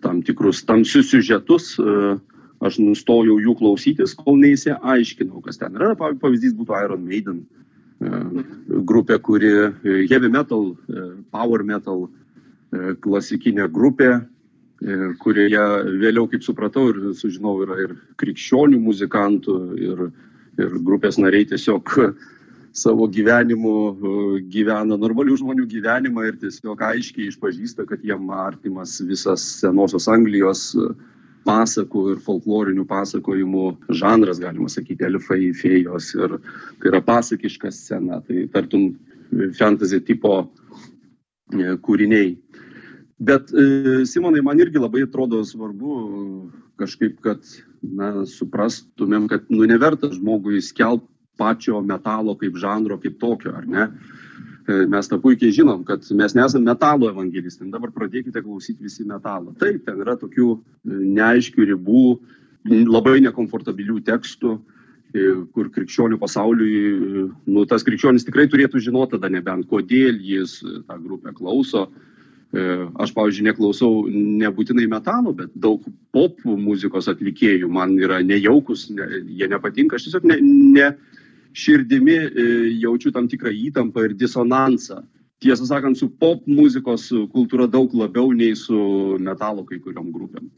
tam 0.00 0.22
tikrus 0.22 0.62
tamsius 0.66 1.10
siužetus, 1.10 1.74
e, 1.78 2.16
aš 2.64 2.78
nustojau 2.82 3.38
jų 3.42 3.54
klausytis, 3.58 4.16
kol 4.18 4.38
neįsiaiškinau, 4.42 5.42
kas 5.44 5.60
ten 5.60 5.76
yra. 5.78 5.94
Pav- 5.98 6.18
Pavyzdys 6.22 6.56
būtų 6.58 6.78
Iron 6.84 7.04
Maiden 7.06 7.42
e, 7.42 8.22
grupė, 8.88 9.20
kuri 9.22 9.52
e, 9.52 10.00
heavy 10.10 10.30
metal, 10.32 10.72
power 11.34 11.64
metal 11.66 12.08
klasikinė 13.00 13.64
grupė, 13.72 14.26
kurioje 15.22 15.62
vėliau, 16.02 16.26
kaip 16.28 16.42
supratau 16.44 16.90
ir 16.90 16.98
sužinau, 17.16 17.54
yra 17.64 17.78
ir 17.80 17.94
krikščionių 18.20 18.76
muzikantų, 18.82 19.54
ir, 19.80 20.02
ir 20.60 20.76
grupės 20.84 21.16
nariai 21.16 21.48
tiesiog 21.48 21.94
savo 22.72 23.08
gyvenimu 23.10 23.74
e, 23.88 24.14
gyvena 24.52 24.98
normalių 25.00 25.38
žmonių 25.40 25.66
gyvenimą 25.70 26.26
ir 26.28 26.40
tiesiog 26.42 26.82
aiškiai 26.90 27.28
išpažįsta, 27.32 27.86
kad 27.88 28.04
jiem 28.04 28.30
artimas 28.34 28.98
visas 29.04 29.44
senosios 29.60 30.08
Anglijos 30.12 30.70
e, 30.76 30.90
pasakų 31.48 32.04
ir 32.12 32.22
folklorinių 32.24 32.84
pasakojimų 32.88 33.66
žanras, 33.96 34.40
galima 34.42 34.68
sakyti, 34.72 35.06
elfai, 35.08 35.52
fėjos 35.56 36.12
ir 36.18 36.38
tai 36.80 36.90
yra 36.92 37.00
pasakiška 37.04 37.72
scena, 37.72 38.20
tai 38.26 38.46
tartum 38.52 38.90
fantasy 39.58 40.00
tipo 40.04 40.34
e, 41.52 41.76
kūriniai. 41.84 42.36
Bet 43.18 43.50
e, 43.50 44.04
Simonai, 44.06 44.44
man 44.46 44.60
irgi 44.62 44.78
labai 44.78 45.04
atrodo 45.08 45.42
svarbu 45.46 45.94
e, 45.98 46.24
kažkaip, 46.78 47.18
kad 47.24 47.42
na, 47.82 48.24
suprastumėm, 48.28 49.26
kad 49.30 49.48
nu, 49.50 49.64
neverta 49.66 50.10
žmogui 50.14 50.62
skelbti 50.62 51.17
pačio 51.38 51.80
metalo 51.84 52.34
kaip 52.38 52.58
žanro, 52.58 52.98
kaip 53.02 53.20
tokio, 53.22 53.54
ar 53.56 53.68
ne? 53.68 53.88
E, 54.68 54.84
Mes 54.92 55.08
tą 55.08 55.16
puikiai 55.22 55.54
žinom, 55.54 55.84
kad 55.88 56.04
mes 56.12 56.34
nesame 56.36 56.68
metalo 56.68 57.08
evangelistai. 57.08 57.70
Dabar 57.72 57.92
pradėkite 57.94 58.42
klausyti 58.44 58.84
visi 58.84 59.06
metalą. 59.08 59.54
Taip, 59.60 59.84
ten 59.86 60.02
yra 60.04 60.18
tokių 60.20 60.48
e, 60.56 60.58
neaiškių 61.18 61.70
ribų, 61.72 62.02
labai 62.68 63.16
nekomfortabilių 63.24 64.02
tekstų, 64.04 64.58
e, 65.14 65.30
kur 65.56 65.70
krikščionių 65.72 66.20
pasauliui, 66.20 66.82
nu, 67.48 67.64
tas 67.70 67.86
krikščionis 67.86 68.28
tikrai 68.28 68.44
turėtų 68.52 68.82
žinoti 68.90 69.16
tada 69.16 69.32
nebent, 69.32 69.70
kodėl 69.72 70.20
jis 70.20 70.60
tą 70.60 71.00
grupę 71.00 71.32
klauso. 71.38 71.88
Aš, 72.48 73.10
pavyzdžiui, 73.12 73.44
neklausau 73.44 74.06
nebūtinai 74.08 74.86
metalo, 74.88 75.34
bet 75.36 75.50
daug 75.52 75.82
pop 76.16 76.38
muzikos 76.48 77.10
atlikėjų 77.12 77.68
man 77.68 77.92
yra 78.00 78.22
nejaukus, 78.24 78.86
ne, 78.88 79.04
jie 79.36 79.50
nepatinka, 79.52 79.98
aš 79.98 80.06
tiesiog 80.06 80.24
ne, 80.30 80.38
ne 80.72 80.86
širdimi 81.58 82.16
e, 82.16 82.48
jaučiu 82.82 83.12
tam 83.14 83.28
tikrą 83.30 83.52
įtampą 83.68 84.06
ir 84.06 84.16
disonansą. 84.18 85.02
Tiesą 85.42 85.68
sakant, 85.68 85.98
su 85.98 86.08
pop 86.10 86.46
muzikos 86.50 87.08
kultūra 87.34 87.68
daug 87.70 87.92
labiau 87.94 88.32
nei 88.34 88.56
su 88.58 88.78
metalo 89.22 89.64
kai 89.66 89.78
kuriuom 89.82 90.10
grupėm. 90.14 90.48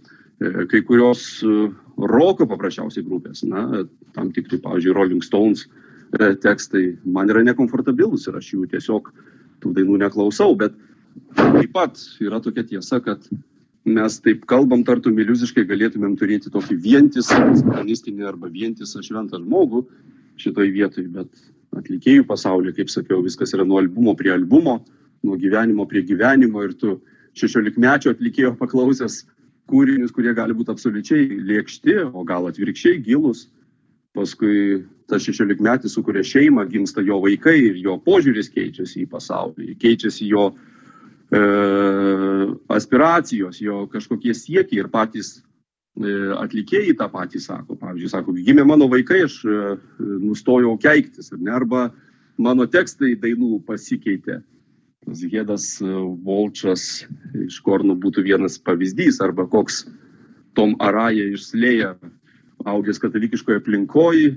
E, 0.40 0.66
Kai 0.72 0.82
kurios 0.88 1.24
e, 1.44 1.68
roko 2.00 2.48
paprasčiausiai 2.48 3.04
grupės, 3.04 3.44
na, 3.48 3.84
tam 4.16 4.32
tikri, 4.36 4.60
pavyzdžiui, 4.64 4.96
Rolling 4.96 5.24
Stones 5.24 5.68
tekstai 6.42 6.96
man 7.06 7.28
yra 7.30 7.44
nekomfortabilus 7.46 8.24
ir 8.26 8.38
aš 8.40 8.48
jų 8.56 8.64
tiesiog 8.72 9.12
tų 9.62 9.70
dainų 9.76 10.00
neklausau, 10.00 10.56
bet 10.58 10.74
taip 11.36 11.70
pat 11.76 12.00
yra 12.18 12.40
tokia 12.42 12.64
tiesa, 12.66 12.98
kad 13.04 13.28
mes 13.86 14.16
taip 14.24 14.42
kalbam, 14.50 14.82
tartum 14.88 15.20
iliuziškai 15.22 15.62
galėtumėm 15.68 16.16
turėti 16.18 16.50
tokį 16.50 16.80
vientisą, 16.82 17.38
satanistinį 17.60 18.26
arba 18.26 18.50
vientisą 18.50 19.04
šventą 19.06 19.38
žmogų 19.44 19.84
šitoj 20.40 20.72
vietoj, 20.74 21.06
bet 21.14 21.46
atlikėjų 21.76 22.26
pasaulyje, 22.28 22.76
kaip 22.80 22.90
sakiau, 22.92 23.20
viskas 23.24 23.54
yra 23.54 23.66
nuo 23.66 23.78
albumo 23.80 24.16
prie 24.18 24.32
albumo, 24.34 24.80
nuo 25.26 25.36
gyvenimo 25.38 25.86
prie 25.88 26.02
gyvenimo 26.06 26.64
ir 26.66 26.74
tu 26.80 26.96
šešiolikmečio 27.38 28.14
atlikėjo 28.14 28.54
paklausęs 28.58 29.22
kūrinius, 29.70 30.12
kurie 30.14 30.32
gali 30.34 30.56
būti 30.56 30.72
absoliučiai 30.74 31.40
lėkšti, 31.46 31.96
o 32.10 32.24
gal 32.26 32.48
atvirkščiai 32.50 33.02
gilus. 33.06 33.46
Paskui 34.16 34.80
tas 35.10 35.22
šešiolikmetis 35.22 35.94
sukuria 35.94 36.24
šeimą, 36.26 36.64
gimsta 36.70 37.04
jo 37.06 37.20
vaikai 37.22 37.54
ir 37.68 37.78
jo 37.78 37.94
požiūris 38.02 38.50
keičiasi 38.50 39.04
į 39.04 39.10
pasaulį, 39.12 39.76
keičiasi 39.78 40.26
jo 40.32 40.48
e, 40.50 41.42
aspiracijos, 42.74 43.60
jo 43.62 43.84
kažkokie 43.92 44.34
siekiai 44.34 44.82
ir 44.82 44.90
patys 44.90 45.36
atlikėjai 45.98 46.94
tą 46.96 47.08
patį 47.10 47.40
sako. 47.40 47.76
Pavyzdžiui, 47.80 48.10
sako, 48.10 48.32
gimė 48.32 48.64
mano 48.64 48.88
vaikai, 48.88 49.24
aš 49.26 49.40
e, 49.44 49.58
nustojau 49.98 50.76
keiktis, 50.78 51.32
ar 51.32 51.40
ne, 51.40 51.50
arba 51.50 51.90
mano 52.38 52.66
tekstai 52.66 53.16
dainų 53.20 53.62
pasikeitė. 53.66 54.40
Gėdas 55.10 55.80
e, 55.82 55.90
Volčas 56.24 57.06
iš 57.34 57.60
Korno 57.64 57.96
būtų 57.96 58.24
vienas 58.24 58.58
pavyzdys, 58.58 59.20
arba 59.20 59.46
koks 59.50 59.86
Tom 60.54 60.76
Araja 60.80 61.26
išslėja 61.34 61.96
augęs 62.68 62.98
katalikiškoje 63.00 63.56
aplinkoje, 63.56 64.34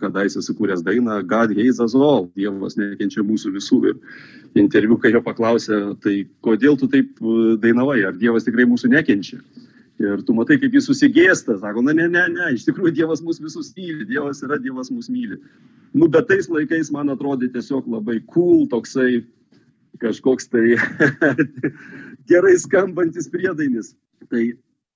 kadaise 0.00 0.42
sukūręs 0.44 0.82
dainą 0.84 1.22
God 1.24 1.54
hates 1.56 1.80
us 1.80 1.94
all, 1.94 2.28
Dievas 2.36 2.76
nekenčia 2.76 3.24
mūsų 3.24 3.54
visų. 3.54 3.78
Ir 3.88 4.60
interviu, 4.60 4.98
kai 5.00 5.14
jo 5.14 5.22
paklausė, 5.24 5.80
tai 6.04 6.26
kodėl 6.44 6.76
tu 6.78 6.88
taip 6.92 7.16
e, 7.18 7.56
dainavai, 7.60 8.02
ar 8.06 8.16
Dievas 8.20 8.46
tikrai 8.46 8.68
mūsų 8.68 8.92
nekenčia? 8.92 9.40
Ir 10.00 10.22
tu 10.24 10.32
matai, 10.32 10.56
kaip 10.56 10.72
jis 10.72 10.86
susigėsta, 10.88 11.58
sako, 11.60 11.82
na 11.84 11.92
ne, 11.92 12.06
ne, 12.08 12.22
ne, 12.32 12.46
iš 12.56 12.64
tikrųjų 12.64 12.94
Dievas 12.96 13.20
mus 13.20 13.40
visus 13.42 13.68
myli, 13.76 14.06
Dievas 14.08 14.40
yra, 14.46 14.56
Dievas 14.56 14.88
mus 14.88 15.10
myli. 15.12 15.36
Nu, 15.92 16.08
bet 16.08 16.30
tais 16.30 16.48
laikais 16.48 16.88
man 16.94 17.12
atrodė 17.12 17.50
tiesiog 17.52 17.90
labai 17.90 18.22
cool, 18.32 18.64
toksai 18.72 19.26
kažkoks 20.00 20.48
tai 20.48 20.78
gerai 22.30 22.54
skambantis 22.62 23.28
priedainis. 23.28 23.92
Tai 24.32 24.46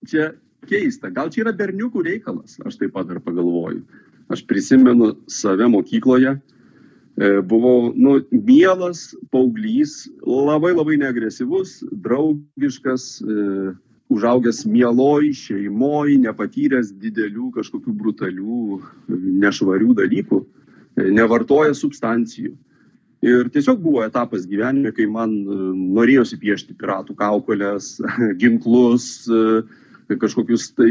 čia 0.09 0.31
keista, 0.71 1.13
gal 1.13 1.29
čia 1.35 1.45
yra 1.45 1.53
berniukų 1.57 2.07
reikalas, 2.09 2.57
aš 2.65 2.81
taip 2.81 2.97
pat 2.97 3.11
dar 3.11 3.21
pagalvoju. 3.21 3.85
Aš 4.33 4.47
prisimenu 4.49 5.13
save 5.29 5.69
mokykloje, 5.69 6.39
e, 6.39 7.31
buvau, 7.45 7.91
nu, 7.93 8.17
mielas 8.33 9.11
paauglys, 9.35 10.07
labai 10.25 10.73
labai 10.73 10.97
neagresyvus, 11.03 11.83
draugiškas, 11.93 13.09
e, 13.21 13.75
užaugęs 14.13 14.65
mieloj 14.69 15.31
šeimoj, 15.39 16.19
nepatyręs 16.27 16.93
didelių 17.01 17.51
kažkokių 17.57 17.95
brutalių, 18.03 18.81
nešvarių 19.45 19.97
dalykų, 20.03 20.43
nevartoja 21.17 21.75
substancijų. 21.75 22.55
Ir 23.25 23.49
tiesiog 23.49 23.79
buvo 23.81 24.03
etapas 24.05 24.45
gyvenime, 24.45 24.91
kai 24.93 25.07
man 25.09 25.31
e, 25.33 25.55
norėjosi 25.97 26.37
piešti 26.43 26.75
piratų 26.77 27.15
kaukolės, 27.17 27.95
ginklus, 28.41 29.25
e, 29.33 30.17
kažkokius 30.21 30.67
tai 30.77 30.91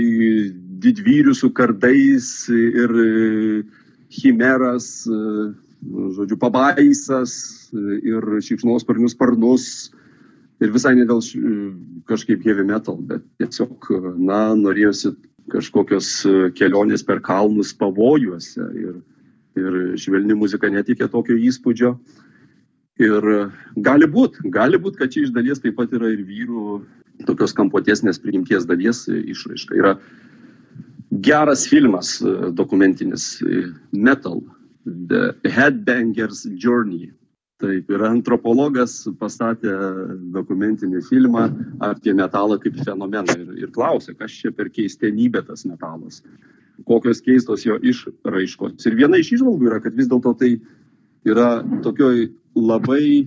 didvyrius 0.81 1.43
su 1.43 1.51
kardais 1.53 2.31
ir 2.49 2.95
e, 3.03 3.11
chimeras, 4.13 4.87
žodžiu, 5.05 6.37
pabaisas 6.41 7.35
ir 7.73 8.25
šikšnosparnius 8.45 9.13
sparnus. 9.13 9.67
Ir 10.63 10.71
visai 10.71 10.93
ne 10.95 11.05
dėl 11.09 11.21
kažkaip 12.07 12.43
heavy 12.45 12.63
metal, 12.67 12.97
bet 13.09 13.23
tiesiog, 13.41 13.89
na, 14.15 14.53
norėjosi 14.55 15.13
kažkokios 15.51 16.09
kelionės 16.55 17.03
per 17.03 17.19
kalnus 17.23 17.73
pavojuose. 17.75 18.67
Ir, 18.79 18.99
ir 19.59 19.79
švelni 19.99 20.37
muzika 20.39 20.71
netikė 20.71 21.09
tokio 21.11 21.35
įspūdžio. 21.49 21.97
Ir 23.03 23.27
gali 23.83 24.07
būti, 24.07 24.47
gali 24.53 24.79
būti, 24.79 25.01
kad 25.01 25.11
čia 25.11 25.25
iš 25.25 25.33
dalies 25.35 25.59
taip 25.59 25.75
pat 25.79 25.91
yra 25.97 26.13
ir 26.13 26.23
vyrų 26.27 26.81
tokios 27.27 27.53
kampotesnės 27.57 28.21
priimties 28.21 28.67
dalies 28.69 29.03
išraiška. 29.09 29.77
Yra 29.77 29.95
geras 31.21 31.67
filmas 31.69 32.21
e, 32.21 32.51
dokumentinis 32.51 33.41
e, 33.41 33.65
Metal, 33.91 34.41
The 34.85 35.33
Headbangers 35.45 36.45
Journey. 36.57 37.11
Taip, 37.63 37.91
ir 37.95 38.01
antropologas 38.03 38.97
pastatė 39.15 39.71
dokumentinį 40.35 40.99
filmą 41.07 41.45
apie 41.87 42.11
metalą 42.17 42.57
kaip 42.59 42.75
fenomeną 42.83 43.37
ir, 43.39 43.53
ir 43.61 43.69
klausė, 43.71 44.17
kas 44.19 44.35
čia 44.35 44.51
per 44.51 44.67
keistenybė 44.73 45.45
tas 45.47 45.63
metalas, 45.69 46.19
kokios 46.89 47.23
keistos 47.23 47.63
jo 47.63 47.77
išraiškos. 47.79 48.83
Ir 48.89 48.97
viena 48.99 49.21
iš 49.21 49.37
išvalgų 49.37 49.69
yra, 49.69 49.79
kad 49.85 49.95
vis 49.95 50.11
dėlto 50.11 50.33
tai 50.41 50.57
yra 51.23 51.63
tokioj 51.85 52.25
labai 52.59 53.05
e, 53.23 53.25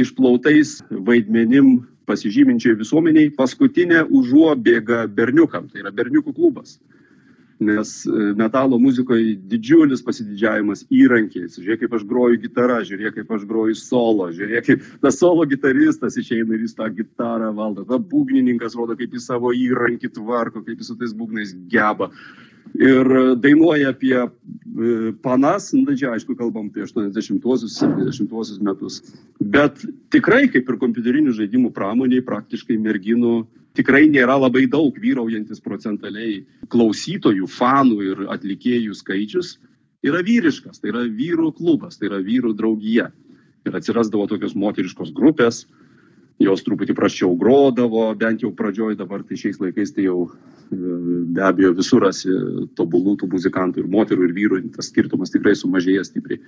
išplautais 0.00 0.78
vaidmenim 0.88 1.82
pasižyminčiai 2.08 2.78
visuomeniai 2.80 3.34
paskutinė 3.36 4.06
užuobėga 4.16 5.04
berniukam, 5.12 5.68
tai 5.68 5.84
yra 5.84 5.92
berniukų 5.92 6.32
klubas. 6.38 6.78
Nes 7.56 7.92
e, 8.04 8.32
metalo 8.36 8.76
muzikoje 8.80 9.36
didžiulis 9.48 10.02
pasididžiavimas 10.04 10.84
įrankiais. 10.92 11.56
Žiūrėk, 11.56 11.84
kaip 11.84 11.94
aš 11.96 12.02
groju 12.08 12.40
gitarą, 12.42 12.82
žiūrėk, 12.84 13.14
kaip 13.20 13.30
aš 13.32 13.46
groju 13.48 13.78
solo, 13.80 14.26
žiūrėk, 14.36 14.66
kaip 14.66 14.90
tas 15.04 15.16
solo 15.22 15.46
gitaristas 15.48 16.18
išeina 16.20 16.52
ir 16.52 16.66
jis 16.66 16.76
tą 16.76 16.90
gitarą 16.92 17.54
valdo. 17.56 17.86
Ta 17.88 17.96
būgnininkas 17.96 18.76
rodo, 18.76 18.98
kaip 18.98 19.16
jis 19.16 19.30
savo 19.30 19.54
įrankį 19.56 20.12
tvarko, 20.18 20.60
kaip 20.66 20.84
jis 20.84 20.92
su 20.92 20.98
tais 21.00 21.16
būgnais 21.16 21.56
geba 21.72 22.10
ir 22.74 23.08
dainuoja 23.40 23.90
apie 23.90 24.16
e, 24.16 24.28
panas, 25.22 25.70
na 25.72 25.96
čia 25.96 26.12
aišku 26.14 26.36
kalbam 26.38 26.68
apie 26.70 26.84
80-uosius, 26.84 27.76
70-uosius 27.80 28.60
metus. 28.64 29.00
Bet 29.40 29.80
tikrai, 30.14 30.46
kaip 30.52 30.68
ir 30.68 30.80
kompiuterinių 30.80 31.34
žaidimų 31.36 31.72
pramoniai, 31.76 32.24
praktiškai 32.26 32.78
merginų 32.82 33.46
tikrai 33.76 34.06
nėra 34.10 34.38
labai 34.40 34.64
daug 34.70 34.96
vyraujantis 35.00 35.62
procentaliai 35.64 36.40
klausytojų, 36.72 37.48
fanų 37.50 37.98
ir 38.10 38.22
atlikėjų 38.32 38.96
skaičius 38.96 39.56
yra 40.06 40.22
vyriškas, 40.26 40.80
tai 40.80 40.92
yra 40.92 41.04
vyrų 41.06 41.52
klubas, 41.56 41.98
tai 41.98 42.10
yra 42.10 42.20
vyrų 42.24 42.54
draugija. 42.58 43.10
Ir 43.66 43.74
atsirasdavo 43.74 44.28
tokios 44.30 44.54
moteriškos 44.54 45.10
grupės, 45.14 45.64
jos 46.42 46.62
truputį 46.66 46.94
praščiau 46.96 47.32
grodavo, 47.40 48.10
bent 48.18 48.42
jau 48.44 48.52
pradžioj 48.54 48.96
dabar, 48.98 49.22
tai 49.24 49.38
šiais 49.40 49.60
laikais 49.62 49.94
tai 49.96 50.04
jau 50.04 50.26
be 50.70 51.42
abejo 51.46 51.72
visur 51.78 52.02
rasi 52.02 52.32
tobulų 52.76 53.16
tų 53.20 53.28
muzikantų 53.32 53.82
ir 53.82 53.90
moterų 53.90 54.26
ir 54.26 54.34
vyrų, 54.36 54.58
tas 54.74 54.90
skirtumas 54.90 55.32
tikrai 55.32 55.54
sumažėja 55.56 56.04
stipriai. 56.08 56.40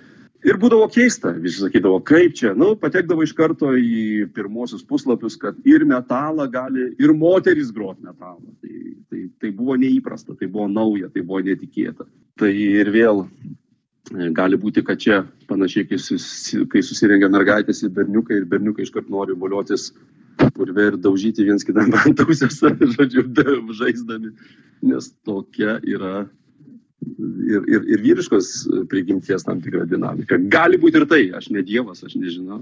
Ir 0.46 0.59
būdavo 0.61 0.87
keista, 0.94 1.33
visi 1.35 1.62
sakydavo, 1.62 2.01
kaip 2.07 2.35
čia, 2.38 2.53
nu, 2.59 2.72
patekdavo 2.79 3.24
iš 3.27 3.33
karto 3.38 3.72
į 3.74 4.29
pirmosius 4.35 4.85
puslapius, 4.87 5.38
kad 5.40 5.57
ir 5.66 5.87
metalą 5.88 6.46
gali, 6.51 6.92
ir 6.98 7.14
moteris 7.14 7.72
grot 7.74 7.98
metalą. 8.03 8.53
Tai, 8.62 8.74
tai, 9.11 9.24
tai 9.42 9.55
buvo 9.55 9.79
neįprasta, 9.79 10.37
tai 10.38 10.51
buvo 10.51 10.68
nauja, 10.70 11.11
tai 11.14 11.24
buvo 11.27 11.42
netikėta. 11.46 12.07
Tai 12.38 12.53
ir 12.55 12.92
vėl 12.94 13.24
e, 13.27 13.55
gali 14.10 14.56
būti, 14.56 14.84
kad 14.86 15.00
čia 15.00 15.22
panašiai, 15.48 15.86
kai, 15.88 15.98
susi, 16.00 16.64
kai 16.70 16.82
susirengia 16.82 17.28
mergaitės 17.32 17.82
ir 17.82 17.92
berniukai, 17.96 18.40
ir 18.40 18.48
berniukai 18.48 18.86
iškart 18.86 19.10
nori 19.12 19.36
boliotis 19.36 19.92
purve 20.54 20.86
ir 20.92 20.96
daužyti 20.96 21.44
viens 21.44 21.64
kitam 21.66 21.92
ant 21.98 22.20
ausės, 22.24 22.60
žodžiu, 22.96 23.26
žaisdami, 23.78 24.32
nes 24.86 25.10
tokia 25.26 25.78
yra 25.82 26.26
ir, 27.06 27.62
ir, 27.66 27.84
ir 27.94 28.02
vyriškos 28.02 28.52
prigimties 28.90 29.46
tam 29.46 29.62
tikra 29.64 29.86
dinamika. 29.88 30.38
Gali 30.50 30.80
būti 30.80 31.02
ir 31.02 31.08
tai, 31.10 31.22
aš 31.36 31.50
ne 31.54 31.62
dievas, 31.66 32.04
aš 32.06 32.16
nežinau. 32.20 32.60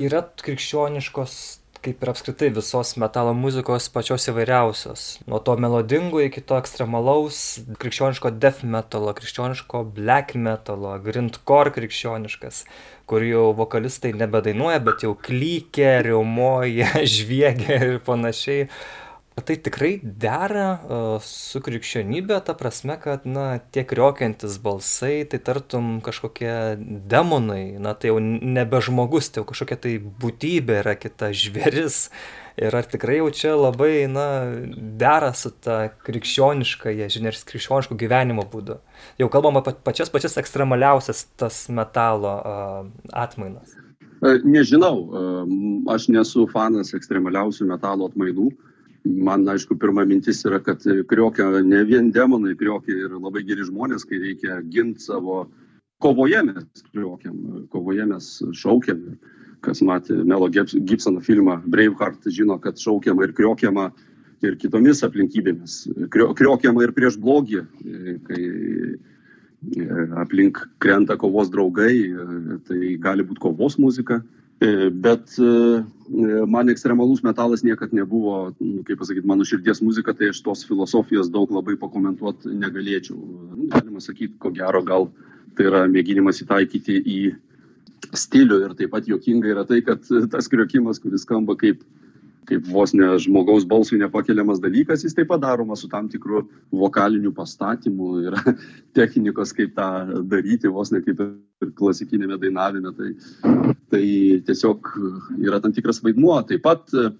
Yra 0.00 0.22
krikščioniškos 0.44 1.36
kaip 1.84 2.02
ir 2.04 2.10
apskritai 2.12 2.50
visos 2.52 2.92
metalo 3.00 3.32
muzikos 3.36 3.88
pačios 3.92 4.28
įvairiausios. 4.28 5.04
Nuo 5.30 5.40
to 5.44 5.56
melodingo 5.60 6.20
iki 6.20 6.42
to 6.44 6.58
ekstremalaus, 6.60 7.40
krikščioniško 7.80 8.34
death 8.42 8.64
metalo, 8.64 9.14
krikščioniško 9.16 9.82
black 9.96 10.36
metalo, 10.36 10.92
grindcore 11.04 11.72
krikščioniškas, 11.76 12.64
kur 13.10 13.24
jau 13.24 13.50
vokalistai 13.56 14.12
nebedainuoja, 14.20 14.82
bet 14.86 15.06
jau 15.06 15.14
klykia, 15.28 16.00
riaumoja, 16.06 16.92
žviegia 17.16 17.80
ir 17.88 18.02
panašiai 18.04 18.68
tai 19.44 19.56
tikrai 19.60 19.90
dera 20.02 20.66
uh, 20.76 21.22
su 21.24 21.60
krikščionybė, 21.64 22.38
ta 22.46 22.54
prasme, 22.58 22.96
kad, 23.00 23.26
na, 23.28 23.60
tie 23.74 23.84
kriokiantis 23.88 24.58
balsai, 24.62 25.24
tai 25.30 25.40
tartum 25.44 25.98
kažkokie 26.04 26.52
demonai, 27.10 27.78
na, 27.82 27.94
tai 27.94 28.12
jau 28.12 28.20
nebe 28.20 28.80
žmogus, 28.84 29.30
tai 29.30 29.42
jau 29.42 29.48
kažkokia 29.50 29.80
tai 29.86 29.96
būtybė 29.98 30.80
yra 30.84 30.94
kita 30.98 31.32
žvėris. 31.36 32.06
Ir 32.60 32.74
ar 32.76 32.84
tikrai 32.84 33.20
jau 33.20 33.28
čia 33.32 33.52
labai, 33.56 34.06
na, 34.10 34.26
dera 35.00 35.30
su 35.36 35.52
ta 35.64 35.82
krikščioniška, 36.06 36.92
jie 36.92 37.10
žinia, 37.12 37.32
ir 37.32 37.44
krikščioniško 37.52 37.98
gyvenimo 38.00 38.44
būdu. 38.50 38.80
Jau 39.20 39.30
kalbam 39.32 39.60
apie 39.60 39.76
pačias 39.86 40.12
pačias 40.12 40.36
ekstremaliausias 40.42 41.28
tas 41.40 41.62
metalo 41.72 42.34
uh, 42.40 42.90
atmainas. 43.16 43.78
Nežinau, 44.20 44.96
aš 45.88 46.10
nesu 46.12 46.44
fanas 46.52 46.92
ekstremaliausių 46.96 47.70
metalo 47.70 48.10
atmainų. 48.10 48.50
Man 49.04 49.46
aišku 49.48 49.78
pirma 49.80 50.04
mintis 50.04 50.42
yra 50.44 50.58
kad 50.60 50.84
kriokia 51.08 51.62
ne 51.64 51.84
vien 51.88 52.10
demonai 52.12 52.56
kriokia 52.58 53.06
ir 53.06 53.16
labai 53.16 53.42
geri 53.48 53.64
žmonės 53.64 54.04
kai 54.08 54.20
reikia 54.20 54.60
gint 54.68 55.00
savo 55.00 55.46
kovoje 56.00 56.42
mes 56.44 56.84
kriokiam 56.92 57.66
kovoje 57.72 58.06
mes 58.06 58.28
šaukiam. 58.52 59.00
Kas 59.64 59.82
matė 59.84 60.16
melo 60.24 60.48
gibsono 60.48 61.20
filmą 61.20 61.58
braveheart 61.68 62.28
žino 62.32 62.58
kad 62.60 62.80
šaukiama 62.80 63.24
ir 63.24 63.32
kriokiama 63.36 63.90
ir 64.44 64.56
kitomis 64.56 65.02
aplinkybėmis. 65.04 65.80
Krio, 66.12 66.30
kriokiama 66.36 66.84
ir 66.84 66.92
prieš 66.96 67.18
blogį 67.20 67.64
kai 68.28 68.44
aplink 70.20 70.60
krenta 70.80 71.16
kovos 71.20 71.50
draugai 71.52 71.92
tai 72.68 72.94
gali 73.00 73.24
būti 73.24 73.44
kovos 73.44 73.76
muzika. 73.80 74.20
E, 74.20 74.39
bet 74.92 75.38
e, 75.40 75.50
man 76.46 76.68
ekstremalus 76.68 77.22
metalas 77.24 77.62
niekad 77.64 77.94
nebuvo, 77.96 78.52
nu, 78.60 78.82
kaip 78.84 78.98
pasakyti, 79.00 79.26
mano 79.26 79.44
širdies 79.48 79.80
muzika, 79.80 80.12
tai 80.12 80.28
aš 80.34 80.42
tos 80.44 80.66
filosofijos 80.68 81.30
daug 81.32 81.52
labai 81.54 81.78
pakomentuoti 81.80 82.52
negalėčiau. 82.60 83.16
Nu, 83.16 83.68
galima 83.72 84.04
sakyti, 84.04 84.36
ko 84.38 84.52
gero, 84.52 84.82
gal 84.84 85.08
tai 85.56 85.70
yra 85.70 85.86
mėginimas 85.88 86.42
įtaikyti 86.44 86.98
į 87.00 87.20
stilių 88.16 88.60
ir 88.66 88.76
taip 88.76 88.92
pat 88.92 89.08
juokinga 89.08 89.48
yra 89.54 89.64
tai, 89.68 89.80
kad 89.86 90.04
tas 90.32 90.48
kriokimas, 90.52 91.00
kuris 91.00 91.24
skamba 91.24 91.56
kaip 91.56 91.80
kaip 92.48 92.66
vos 92.72 92.92
ne 92.96 93.06
žmogaus 93.22 93.66
balsui 93.68 93.98
nepakeliamas 94.00 94.60
dalykas, 94.62 95.04
jis 95.04 95.14
taip 95.16 95.28
pat 95.30 95.42
daromas 95.42 95.82
su 95.84 95.88
tam 95.88 96.08
tikru 96.10 96.42
vokaliniu 96.72 97.32
pastatymu, 97.36 98.10
yra 98.30 98.56
technikos, 98.98 99.54
kaip 99.56 99.74
tą 99.76 99.88
daryti, 100.30 100.72
vos 100.72 100.92
ne 100.94 101.02
kaip 101.04 101.20
ir 101.20 101.72
klasikinėme 101.78 102.38
dainavime. 102.40 102.92
Tai, 102.96 103.10
tai 103.92 104.04
tiesiog 104.46 104.92
yra 105.44 105.60
tam 105.62 105.74
tikras 105.76 106.02
vaidmuo. 106.04 106.38
Taip 106.48 106.64
pat 106.66 106.94
e, 106.94 107.10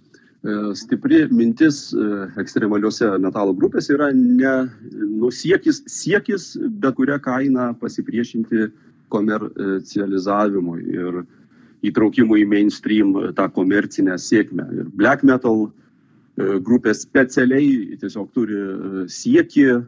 stipri 0.79 1.27
mintis 1.31 1.91
e, 1.95 2.07
ekstremaliuose 2.41 3.13
metalo 3.23 3.55
grupėse 3.57 3.95
yra 3.97 4.11
ne 4.17 4.55
nusiekis, 5.21 5.85
siekis 5.91 6.55
bet 6.83 6.97
kurią 6.99 7.21
kainą 7.23 7.73
pasipriešinti 7.83 8.71
komercializavimui. 9.11 10.87
Ir 10.95 11.23
įtraukimui 11.87 12.45
į 12.45 12.49
mainstream 12.49 13.15
tą 13.37 13.47
komercinę 13.55 14.17
sėkmę. 14.21 14.67
Ir 14.77 14.91
black 14.97 15.25
metal 15.27 15.67
e, 15.67 16.59
grupė 16.65 16.95
specialiai 16.97 17.99
tiesiog 18.01 18.31
turi 18.37 18.59
e, 18.59 19.05
sieki 19.13 19.67
e, 19.71 19.79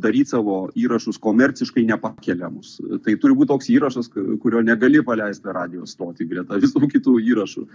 daryti 0.00 0.34
savo 0.34 0.60
įrašus 0.78 1.18
komerciškai 1.22 1.86
nepakeliamus. 1.88 2.76
Tai 3.04 3.16
turi 3.22 3.38
būti 3.38 3.52
toks 3.52 3.72
įrašas, 3.74 4.12
kurio 4.42 4.62
negali 4.66 5.02
paleisti 5.06 5.46
per 5.46 5.58
radio 5.58 5.88
stotį 5.88 6.28
greta 6.30 6.60
visų 6.62 6.86
kitų 6.92 7.16
įrašų. 7.32 7.66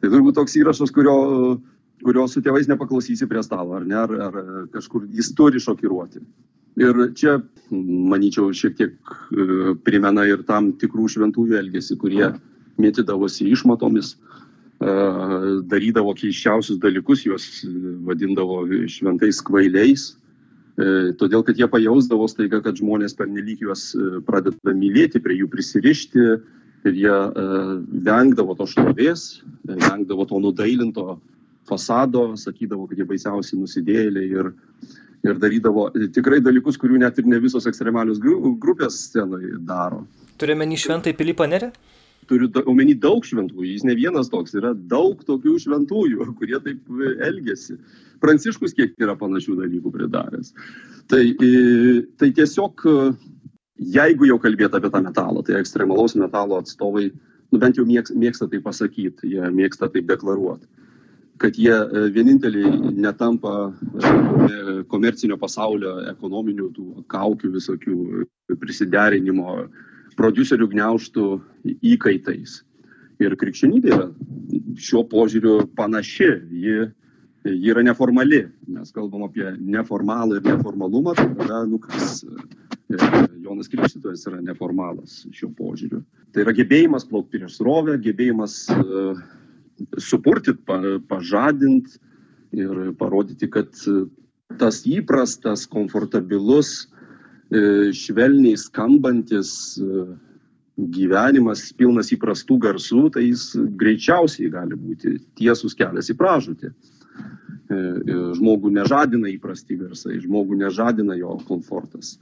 Tai 0.00 0.10
turi 0.10 0.24
būti 0.24 0.38
toks 0.40 0.58
įrašas, 0.62 0.94
kurio, 0.94 1.18
kurio 2.02 2.26
su 2.30 2.42
tėvais 2.44 2.66
nepaklausysi 2.70 3.28
prie 3.30 3.44
stalo, 3.46 3.78
ar 3.78 3.86
ne, 3.86 4.00
ar, 4.00 4.16
ar 4.26 4.40
kažkur 4.74 5.06
jis 5.14 5.30
turi 5.38 5.62
šokiruoti. 5.62 6.24
Ir 6.82 6.96
čia, 7.14 7.36
manyčiau, 7.70 8.48
šiek 8.50 8.72
tiek 8.74 9.12
primena 9.86 10.24
ir 10.26 10.42
tam 10.42 10.72
tikrų 10.74 11.06
šventųjų 11.12 11.54
elgesį, 11.60 11.94
kurie 12.00 12.24
mm 12.32 12.42
mėtydavosi 12.80 13.48
išmatomis, 13.52 14.14
darydavo 15.70 16.12
keiščiausius 16.18 16.80
dalykus, 16.82 17.24
juos 17.24 17.46
vadindavo 18.04 18.64
šventais 18.90 19.38
kvailiais, 19.46 20.08
todėl 21.20 21.44
kad 21.46 21.58
jie 21.58 21.68
pajausdavo 21.70 22.26
staiga, 22.28 22.60
kad 22.64 22.80
žmonės 22.80 23.14
pernelyg 23.16 23.62
juos 23.62 23.92
pradeda 24.26 24.74
mylėti, 24.74 25.22
prie 25.22 25.38
jų 25.38 25.48
prisirišti 25.52 26.26
ir 26.84 26.98
jie 26.98 27.20
vengdavo 28.04 28.58
to 28.58 28.66
šlovės, 28.68 29.44
vengdavo 29.64 30.26
to 30.28 30.42
nudailinto 30.42 31.20
fasado, 31.68 32.34
sakydavo, 32.36 32.88
kad 32.90 32.98
jie 32.98 33.06
baisiausiai 33.08 33.62
nusidėliai 33.62 34.26
ir, 34.34 34.50
ir 35.24 35.38
darydavo 35.40 35.86
tikrai 36.12 36.42
dalykus, 36.44 36.76
kurių 36.82 37.00
net 37.06 37.22
ir 37.22 37.30
ne 37.30 37.38
visos 37.40 37.70
ekstremalios 37.70 38.20
grupės 38.20 38.98
scenoje 39.06 39.56
daro. 39.64 40.02
Turime 40.36 40.66
į 40.66 40.82
šventai 40.82 41.14
Pilypą 41.16 41.46
Nerį? 41.48 41.70
Turiu 42.28 42.48
omeny 42.70 42.94
daug 43.00 43.24
šventųjų, 43.26 43.68
jis 43.72 43.84
ne 43.88 43.96
vienas 43.98 44.30
toks, 44.32 44.54
yra 44.58 44.72
daug 44.74 45.22
tokių 45.26 45.56
šventųjų, 45.64 46.26
kurie 46.38 46.60
taip 46.64 46.90
e, 46.90 47.14
elgesi. 47.28 47.78
Pranciškus 48.24 48.76
kiek 48.76 48.94
yra 49.02 49.16
panašių 49.20 49.58
dalykų 49.60 49.92
pridaręs. 49.94 50.54
Tai, 51.12 51.22
e, 51.22 52.04
tai 52.20 52.30
tiesiog, 52.36 52.86
e, 52.88 53.10
jeigu 53.96 54.30
jau 54.30 54.38
kalbėt 54.42 54.76
apie 54.76 54.92
tą 54.92 55.02
metalą, 55.04 55.44
tai 55.44 55.58
ekstremalaus 55.60 56.16
metalo 56.20 56.60
atstovai, 56.62 57.10
nu 57.52 57.60
bent 57.62 57.78
jau 57.78 57.84
mėgsta 57.86 58.48
tai 58.50 58.62
pasakyti, 58.64 59.34
jie 59.34 59.52
mėgsta 59.54 59.90
tai 59.92 60.06
deklaruoti 60.06 60.70
kad 61.42 61.56
jie 61.58 61.74
vieninteliai 62.14 62.92
netampa 62.94 63.72
komercinio 64.86 65.34
pasaulio 65.34 65.96
ekonominių 66.12 66.68
tų 66.76 66.84
kaukių 67.10 67.50
visokių 67.56 67.96
prisiderinimo 68.62 69.56
producerių 70.18 70.68
gniauštų 70.72 71.28
įkaitais. 71.94 72.62
Ir 73.22 73.36
krikščionybė 73.38 73.94
yra 73.94 74.08
šiuo 74.80 75.04
požiūriu 75.10 75.62
panaši. 75.78 76.30
Ji 76.50 76.78
ji 77.44 77.70
yra 77.70 77.82
neformali. 77.84 78.46
Mes 78.72 78.92
kalbam 78.96 79.26
apie 79.26 79.44
neformalą 79.60 80.38
ir 80.38 80.46
neformalumą, 80.48 81.12
tai 81.18 81.28
tada, 81.36 81.64
nu, 81.68 81.76
kas 81.78 82.22
e, 82.24 82.96
Jonas 83.44 83.68
Krikštytojas 83.68 84.24
yra 84.30 84.40
neformalas 84.40 85.22
šiuo 85.28 85.50
požiūriu. 85.58 86.00
Tai 86.32 86.46
yra 86.46 86.54
gebėjimas 86.56 87.04
plaukti 87.10 87.42
prieš 87.42 87.58
srovę, 87.60 87.98
gebėjimas 88.00 88.56
uh, 88.72 89.20
supurtit, 89.98 90.62
pa, 90.66 90.80
pažadint 91.08 91.98
ir 92.54 92.94
parodyti, 92.98 93.48
kad 93.50 93.74
e, 93.90 94.04
tas 94.60 94.82
įprastas, 94.86 95.66
komfortabilus, 95.70 96.86
e, 96.86 96.93
švelniai 97.94 98.56
skambantis 98.56 99.78
e, 99.78 100.04
gyvenimas 100.94 101.68
pilnas 101.78 102.10
įprastų 102.14 102.58
garsų, 102.58 103.08
tai 103.14 103.28
jis 103.28 103.52
greičiausiai 103.78 104.50
gali 104.50 104.78
būti 104.78 105.18
tiesus 105.38 105.76
kelias 105.78 106.10
į 106.10 106.16
pražūtį. 106.18 106.72
Žmogų 108.34 108.72
nežadina 108.74 109.30
įprasti 109.30 109.78
garsai, 109.78 110.18
žmogų 110.20 110.58
nežadina 110.60 111.14
jo 111.16 111.38
komfortas. 111.48 112.18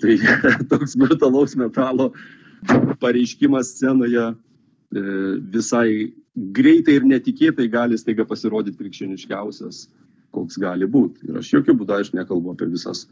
Tai 0.00 0.16
toks 0.72 0.96
brutalaus 0.98 1.54
metalo 1.60 2.10
pareiškimas 3.00 3.74
scenoje 3.76 4.30
visai 5.52 6.10
greitai 6.34 6.96
ir 6.98 7.06
netikėtai 7.06 7.68
gali 7.70 7.98
staiga 8.00 8.24
pasirodyti 8.24 8.80
krikščioniškiausias, 8.80 9.84
koks 10.34 10.58
gali 10.62 10.88
būti. 10.88 11.28
Ir 11.28 11.38
aš 11.42 11.52
jokių 11.52 11.76
būdų, 11.82 12.00
aš 12.00 12.12
nekalbu 12.16 12.54
apie 12.54 12.70
visas 12.72 13.04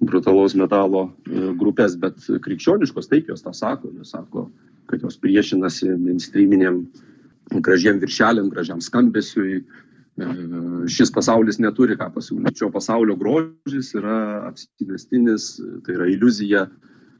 brutalaus 0.00 0.54
metalo 0.58 1.06
e, 1.08 1.50
grupės, 1.58 1.96
bet 2.00 2.20
krikščioniškos 2.44 3.08
taip 3.10 3.30
jos 3.30 3.44
tą 3.44 3.52
sako. 3.56 3.92
Jos 3.96 4.12
sako, 4.14 4.48
kad 4.90 5.02
jos 5.02 5.18
priešinasi 5.22 5.92
mainstreaminiam 5.94 6.84
gražiam 7.64 8.00
viršeliam, 8.02 8.50
gražiam 8.52 8.82
skambesiui. 8.84 9.62
E, 10.16 10.26
šis 10.92 11.12
pasaulis 11.14 11.60
neturi 11.62 11.96
ką 11.98 12.10
pasiūlyti. 12.14 12.56
Šio 12.60 12.70
pasaulio 12.74 13.16
grožis 13.20 13.94
yra 13.96 14.48
apsivestinis, 14.50 15.54
tai 15.86 15.96
yra 15.98 16.10
iliuzija. 16.12 16.66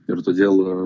Ir 0.07 0.23
todėl 0.23 0.61
e, 0.63 0.77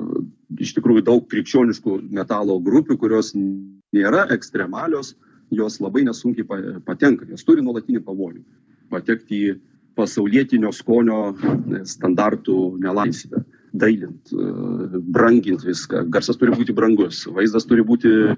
iš 0.65 0.77
tikrųjų 0.79 1.05
daug 1.11 1.27
krikščioniškų 1.33 1.99
metalo 2.15 2.59
grupių, 2.63 2.97
kurios 3.03 3.35
nėra 3.35 4.29
ekstremalios, 4.33 5.17
jos 5.51 5.81
labai 5.83 6.05
nesunkiai 6.07 6.47
patenka, 6.87 7.27
jos 7.27 7.43
turi 7.45 7.63
nuolatinį 7.67 8.05
pavojų 8.07 8.45
patekti 8.91 9.41
į 9.47 9.57
pasaulietinio 9.99 10.73
skonio 10.75 11.21
e, 11.33 11.83
standartų 11.89 12.57
nelaisvę, 12.83 13.43
dailint, 13.81 14.33
e, 14.33 15.01
brangint 15.15 15.65
viską. 15.67 16.05
Garsas 16.13 16.39
turi 16.41 16.55
būti 16.57 16.75
brangus, 16.77 17.25
vaizdas 17.31 17.69
turi 17.69 17.85
būti 17.87 18.13
e, 18.31 18.35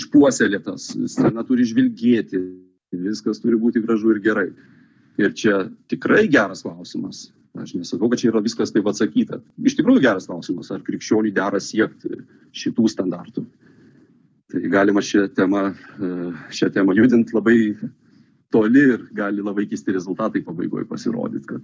išpuoselėtas, 0.00 0.92
scena 1.12 1.44
turi 1.46 1.66
žvilgėti, 1.68 2.42
viskas 3.10 3.42
turi 3.42 3.58
būti 3.60 3.82
gražu 3.84 4.14
ir 4.14 4.22
gerai. 4.24 4.48
Ir 5.20 5.34
čia 5.36 5.66
tikrai 5.90 6.26
geras 6.32 6.64
klausimas. 6.64 7.28
Aš 7.58 7.74
nesakau, 7.74 8.06
kad 8.10 8.20
čia 8.20 8.28
yra 8.30 8.42
viskas 8.44 8.70
taip 8.70 8.86
atsakyta. 8.86 9.40
Iš 9.66 9.74
tikrųjų 9.80 10.04
geras 10.04 10.28
klausimas, 10.30 10.70
ar 10.70 10.84
krikščioniui 10.86 11.34
dera 11.34 11.58
siekti 11.60 12.22
šitų 12.54 12.86
standartų. 12.92 13.42
Tai 14.50 14.60
galima 14.70 15.02
šią 15.02 15.28
temą, 15.34 15.64
e, 15.70 16.30
šią 16.54 16.70
temą 16.74 16.94
judinti 16.98 17.34
labai 17.34 17.58
toli 18.50 18.82
ir 18.94 19.06
gali 19.14 19.42
labai 19.42 19.66
keisti 19.70 19.94
rezultatai 19.94 20.42
pabaigoje 20.42 20.88
pasirodyti, 20.90 21.46
kad 21.46 21.62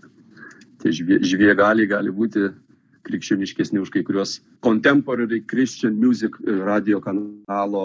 tie 0.82 0.92
žviegaliai 0.94 1.90
gali 1.90 2.14
būti 2.14 2.46
krikščioniškesni 3.06 3.82
už 3.82 3.90
kai 3.94 4.02
kurios 4.06 4.40
contemporary 4.62 5.42
Christian 5.46 5.98
music 5.98 6.38
radio 6.46 7.00
kanalo 7.02 7.84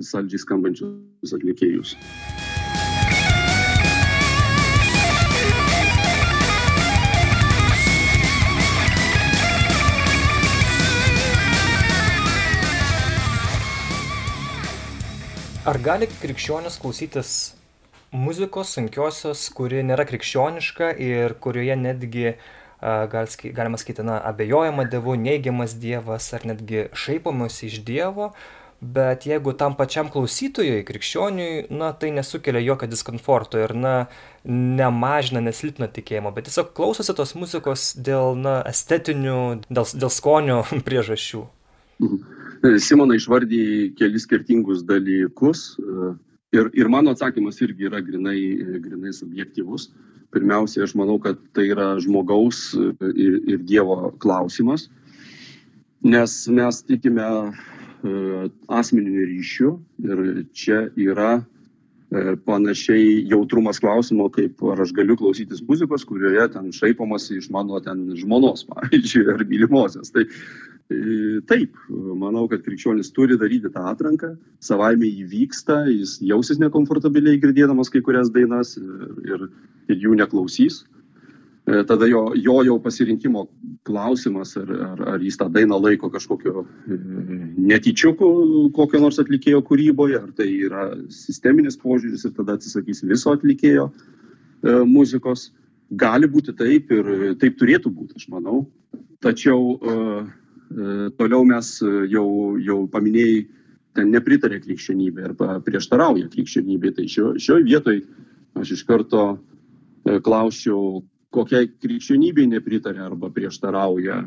saldžiai 0.00 0.44
skambančius 0.44 1.36
atlikėjus. 1.36 1.96
Ar 15.64 15.78
gali 15.80 16.04
krikščionis 16.20 16.74
klausytis 16.76 17.30
muzikos 18.14 18.74
sunkiosios, 18.76 19.48
kuri 19.54 19.82
nėra 19.86 20.06
krikščioniška 20.08 20.92
ir 21.02 21.34
kurioje 21.42 21.76
netgi, 21.78 22.34
gal, 22.80 23.30
galima 23.56 23.80
sakyti, 23.80 24.04
na, 24.06 24.20
abejojama 24.30 24.86
Dievu, 24.90 25.16
neigiamas 25.20 25.76
Dievas 25.82 26.30
ar 26.36 26.46
netgi 26.48 26.88
šaipomas 26.94 27.62
iš 27.66 27.80
Dievo, 27.86 28.30
bet 28.84 29.24
jeigu 29.26 29.54
tam 29.58 29.74
pačiam 29.78 30.10
klausytojui, 30.12 30.84
krikščioniui, 30.86 31.66
na, 31.74 31.90
tai 31.96 32.12
nesukelia 32.14 32.62
jokio 32.64 32.88
diskomforto 32.90 33.60
ir, 33.62 33.74
na, 33.74 33.94
nemažina, 34.44 35.42
nesilpna 35.44 35.88
tikėjimo, 35.88 36.34
bet 36.36 36.50
tiesiog 36.50 36.74
klausosi 36.76 37.16
tos 37.16 37.34
muzikos 37.38 37.94
dėl, 37.96 38.38
na, 38.38 38.58
estetinių, 38.70 39.40
dėl, 39.70 39.90
dėl 40.04 40.12
skonio 40.12 40.62
priežasčių. 40.86 41.44
Mhm. 42.04 42.30
Simona 42.80 43.12
išvardyja 43.18 43.90
kelis 43.98 44.24
skirtingus 44.24 44.86
dalykus 44.88 45.74
ir, 46.54 46.70
ir 46.72 46.90
mano 46.90 47.14
atsakymas 47.14 47.60
irgi 47.64 47.88
yra 47.90 48.00
grinai, 48.04 48.38
grinai 48.82 49.12
subjektivus. 49.14 49.90
Pirmiausia, 50.34 50.82
aš 50.84 50.96
manau, 50.98 51.18
kad 51.22 51.38
tai 51.54 51.68
yra 51.70 51.94
žmogaus 52.02 52.72
ir, 52.74 53.38
ir 53.46 53.62
Dievo 53.62 54.10
klausimas, 54.22 54.88
nes 56.02 56.34
mes 56.50 56.80
tikime 56.88 57.26
asmeniniu 58.68 59.28
ryšiu 59.30 59.70
ir 60.04 60.24
čia 60.52 60.88
yra 60.98 61.44
panašiai 62.46 63.24
jautrumas 63.30 63.80
klausimo, 63.82 64.26
kaip 64.30 64.60
ar 64.70 64.82
aš 64.84 64.92
galiu 64.94 65.16
klausytis 65.18 65.62
muzikos, 65.66 66.04
kurioje 66.06 66.44
ten 66.52 66.68
šaipomasi 66.74 67.38
iš 67.40 67.48
mano 67.54 67.80
ten 67.82 68.04
žmonos, 68.18 68.66
pavyzdžiui, 68.70 69.30
ar 69.34 69.46
mylimosios. 69.48 70.12
Tai 70.14 70.26
E, 70.26 70.73
taip, 71.48 71.76
manau, 72.20 72.44
kad 72.48 72.64
krikščionis 72.64 73.12
turi 73.16 73.38
daryti 73.40 73.70
tą 73.72 73.86
atranką, 73.88 74.34
savaime 74.60 75.08
įvyksta, 75.08 75.84
jis 75.88 76.18
jausis 76.20 76.60
nekomfortabiliai 76.60 77.40
girdėdamas 77.40 77.88
kai 77.92 78.02
kurias 78.04 78.30
dainas 78.34 78.76
ir, 78.76 79.46
ir, 79.88 80.02
jų 80.04 80.18
neklausys. 80.20 80.82
E, 81.64 81.80
tada 81.88 82.04
jo, 82.04 82.34
jo 82.36 82.58
jau 82.66 82.76
pasirinkimo 82.84 83.46
klausimas, 83.88 84.52
ar, 84.60 84.68
ar, 84.90 85.02
ar 85.14 85.24
jis 85.24 85.40
tą 85.40 85.48
dainą 85.48 85.80
laiko 85.80 86.10
kažkokio 86.12 86.66
e, 86.66 86.98
netyčiuku 87.72 88.28
kokio 88.76 89.00
nors 89.00 89.16
atlikėjo 89.22 89.62
kūryboje, 89.64 90.20
ar 90.20 90.30
tai 90.36 90.50
yra 90.68 90.90
sisteminis 91.08 91.80
požiūris 91.80 92.28
ir 92.28 92.36
tada 92.36 92.58
atsisakys 92.58 93.00
viso 93.08 93.32
atlikėjo 93.32 93.88
muzikos. 94.84 95.50
Gali 95.96 96.28
būti 96.28 96.52
taip 96.56 96.92
ir 96.92 97.08
taip 97.40 97.56
turėtų 97.60 97.90
būti, 97.92 98.16
aš 98.20 98.28
manau. 98.32 98.62
Tačiau 99.24 99.76
uh, 99.76 100.24
E, 100.24 100.43
toliau 101.16 101.44
mes 101.44 101.70
e, 101.82 101.92
jau, 102.12 102.28
jau 102.62 102.84
paminėjai, 102.90 103.44
ten 103.94 104.10
nepritarė 104.10 104.58
krikščionybė 104.64 105.28
arba 105.30 105.58
prieštarauja 105.64 106.30
krikščionybė. 106.32 106.94
Tai 106.96 107.04
šio, 107.10 107.34
šioje 107.38 107.66
vietoje 107.68 108.02
aš 108.58 108.74
iš 108.78 108.86
karto 108.88 109.26
e, 109.34 110.18
klausčiau, 110.24 111.02
kokiai 111.34 111.68
krikščionybei 111.68 112.48
nepritarė 112.50 113.04
arba 113.06 113.30
prieštarauja 113.34 114.18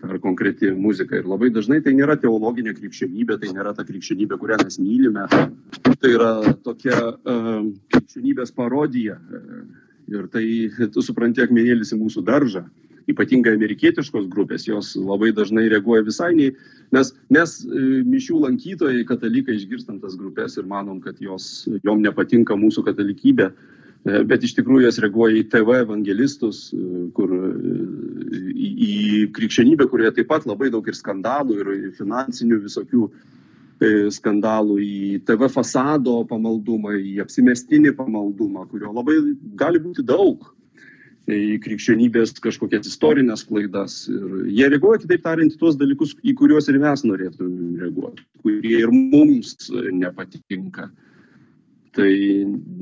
ar 0.00 0.16
konkreti 0.20 0.70
muzika. 0.72 1.18
Ir 1.18 1.28
labai 1.28 1.50
dažnai 1.52 1.82
tai 1.84 1.92
nėra 1.96 2.16
teologinė 2.20 2.72
krikščionybė, 2.76 3.36
tai 3.40 3.52
nėra 3.52 3.74
ta 3.76 3.84
krikščionybė, 3.84 4.38
kurią 4.40 4.56
mes 4.62 4.78
mylime. 4.80 5.26
Tai 6.00 6.08
yra 6.08 6.30
tokia 6.64 6.96
uh, 7.10 7.66
krikščionybės 7.92 8.54
parodija. 8.56 9.18
Ir 10.08 10.24
tai, 10.32 10.44
tu 10.94 11.04
supranti, 11.04 11.44
akmenėlis 11.44 11.92
į 11.92 12.00
mūsų 12.00 12.24
daržą 12.24 12.64
ypatingai 13.12 13.54
amerikietiškos 13.56 14.28
grupės, 14.32 14.66
jos 14.68 14.92
labai 14.98 15.32
dažnai 15.36 15.68
reaguoja 15.72 16.04
visai 16.06 16.30
nei, 16.36 16.52
nes 16.94 17.12
mes 17.32 17.56
e, 17.64 17.82
mišių 18.08 18.42
lankytojai, 18.46 19.04
katalikai 19.08 19.56
išgirstam 19.58 20.00
tas 20.02 20.16
grupės 20.20 20.58
ir 20.60 20.68
manom, 20.70 21.00
kad 21.04 21.20
jos, 21.22 21.68
jom 21.86 22.02
nepatinka 22.04 22.56
mūsų 22.58 22.84
katalikybė, 22.90 23.50
e, 23.50 24.22
bet 24.28 24.46
iš 24.46 24.54
tikrųjų 24.58 24.86
jas 24.86 25.00
reaguoja 25.02 25.40
į 25.40 25.48
TV 25.54 25.80
evangelistus, 25.86 26.68
e, 26.74 27.08
kur 27.16 27.34
į, 27.34 28.70
į 28.90 28.94
krikščionybę, 29.36 29.88
kurioje 29.90 30.18
taip 30.20 30.30
pat 30.30 30.48
labai 30.50 30.70
daug 30.74 30.86
ir 30.88 30.98
skandalų, 30.98 31.60
ir 31.60 31.92
finansinių 31.98 32.62
visokių 32.68 33.10
skandalų, 34.12 34.74
į 34.84 35.20
TV 35.24 35.46
fasado 35.48 36.18
pamaldumą, 36.28 36.98
į 37.00 37.14
apsimestinį 37.22 37.94
pamaldumą, 37.96 38.66
kurio 38.68 38.90
labai 38.92 39.14
gali 39.56 39.80
būti 39.80 40.04
daug 40.04 40.50
į 41.28 41.58
krikščionybės 41.64 42.32
kažkokias 42.42 42.88
istorinės 42.88 43.44
klaidas. 43.48 44.06
Ir 44.08 44.48
jie 44.48 44.70
reaguoja, 44.72 45.02
kitaip 45.02 45.22
tariant, 45.26 45.54
tuos 45.60 45.76
dalykus, 45.80 46.14
į 46.24 46.34
kuriuos 46.38 46.70
ir 46.70 46.80
mes 46.80 47.04
norėtume 47.04 47.80
reaguoti, 47.82 48.24
kurie 48.42 48.80
ir 48.80 48.92
mums 48.94 49.70
nepatinka. 49.92 50.88
Tai 51.96 52.10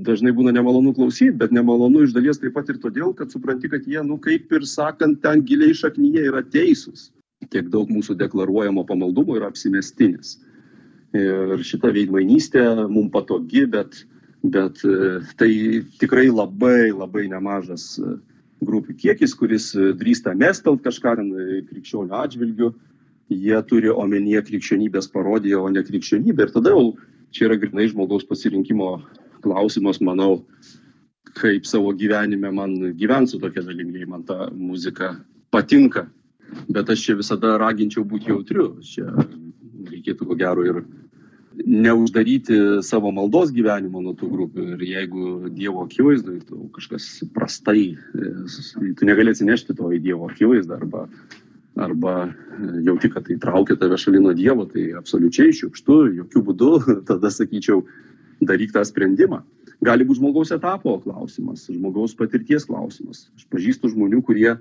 dažnai 0.05 0.34
būna 0.36 0.53
nemalonu 0.53 0.93
klausyti, 0.97 1.32
bet 1.41 1.53
nemalonu 1.57 2.03
iš 2.05 2.12
dalies 2.12 2.41
taip 2.41 2.53
pat 2.59 2.68
ir 2.68 2.80
todėl, 2.82 3.14
kad 3.16 3.32
supranti, 3.32 3.70
kad 3.72 3.86
jie, 3.89 4.03
nu 4.05 4.18
kaip 4.20 4.53
ir 4.53 4.66
sakant, 4.68 5.22
ten 5.24 5.41
giliai 5.49 5.76
šaknyje 5.76 6.26
yra 6.28 6.45
teisūs. 6.45 7.09
Tiek 7.49 7.70
daug 7.72 7.89
mūsų 7.89 8.18
deklaruojamo 8.20 8.84
pamaldumo 8.84 9.39
yra 9.39 9.49
apsimestinis. 9.49 10.36
Ir 11.16 11.57
šita 11.64 11.89
veidmainystė 11.95 12.64
mums 12.91 13.14
patogi, 13.14 13.64
bet 13.70 14.03
Bet 14.43 14.84
e, 14.84 15.20
tai 15.36 15.84
tikrai 15.99 16.28
labai 16.30 16.93
labai 16.95 17.26
nemažas 17.26 17.99
e, 17.99 18.16
grupių 18.62 18.95
kiekis, 19.03 19.34
kuris 19.34 19.72
e, 19.74 19.93
drįsta 19.99 20.34
mestelt 20.39 20.84
kažką 20.84 21.14
ten 21.18 21.32
krikščionių 21.66 22.14
atžvilgių, 22.14 22.68
jie 23.34 23.62
turi 23.66 23.91
omenyje 23.91 24.45
krikščionybės 24.47 25.11
parodiją, 25.11 25.64
o 25.66 25.72
ne 25.74 25.82
krikščionybę. 25.82 26.47
Ir 26.47 26.55
tada 26.55 26.70
jau 26.70 26.93
čia 27.34 27.49
yra 27.49 27.59
grinai 27.59 27.89
žmogaus 27.91 28.26
pasirinkimo 28.28 28.93
klausimas, 29.43 29.99
manau, 30.01 30.45
kaip 31.39 31.66
savo 31.66 31.91
gyvenime 31.99 32.53
man 32.55 32.78
gyventi 32.99 33.34
su 33.34 33.43
tokia 33.43 33.66
dalimi, 33.66 34.07
man 34.07 34.22
ta 34.22 34.49
muzika 34.55 35.16
patinka. 35.51 36.07
Bet 36.70 36.89
aš 36.89 37.03
čia 37.05 37.18
visada 37.18 37.57
raginčiau 37.61 38.07
būti 38.09 38.30
jautriu. 38.30 38.70
Čia 38.86 39.11
reikėtų 39.91 40.30
ko 40.30 40.39
gero 40.39 40.64
ir 40.64 40.80
neuždaryti 41.66 42.54
savo 42.82 43.11
maldos 43.14 43.50
gyvenimo 43.54 44.02
nuo 44.02 44.14
tų 44.16 44.30
grupių. 44.30 44.66
Ir 44.76 44.84
jeigu 44.86 45.50
Dievo 45.54 45.84
akivaizdoje 45.86 46.42
kažkas 46.74 47.09
prastai, 47.34 47.94
e, 47.94 48.92
tu 48.98 49.09
negali 49.09 49.34
atsinešti 49.34 49.76
to 49.78 49.90
į 49.94 50.00
Dievo 50.04 50.28
akivaizdą 50.30 50.78
arba, 50.78 51.06
arba 51.76 52.14
e, 52.28 52.32
jauti, 52.86 53.11
kad 53.12 53.26
tai 53.28 53.38
traukia 53.42 53.78
tave 53.80 53.98
šalin 53.98 54.28
nuo 54.28 54.34
Dievo, 54.38 54.68
tai 54.70 54.90
absoliučiai 54.98 55.54
šiukštu, 55.61 56.00
jokių 56.22 56.44
būdų, 56.50 56.72
tada 57.11 57.32
sakyčiau, 57.34 57.84
daryk 58.40 58.74
tą 58.74 58.84
sprendimą. 58.86 59.42
Gali 59.84 60.06
būti 60.06 60.18
žmogaus 60.18 60.50
etapo 60.54 60.96
klausimas, 61.02 61.68
žmogaus 61.70 62.14
patirties 62.18 62.66
klausimas. 62.66 63.28
Aš 63.38 63.46
pažįstu 63.50 63.90
žmonių, 63.92 64.22
kurie 64.26 64.56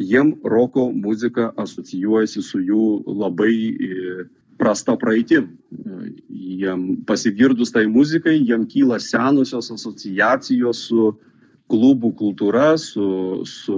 jiem 0.00 0.34
roko 0.44 0.90
muzika 0.92 1.50
asocijuojasi 1.60 2.42
su 2.44 2.60
jų 2.60 2.86
labai 3.06 3.54
e, 3.72 4.24
prasta 4.62 4.94
praeitim. 4.96 5.50
Jiem 6.30 7.02
pasigirdus 7.06 7.72
tai 7.74 7.86
muzikai, 7.90 8.38
jiem 8.38 8.64
kyla 8.70 9.00
senosios 9.02 9.72
asociacijos 9.74 10.86
su 10.86 11.10
klubų 11.72 12.12
kultūra, 12.20 12.76
su, 12.78 13.42
su 13.48 13.76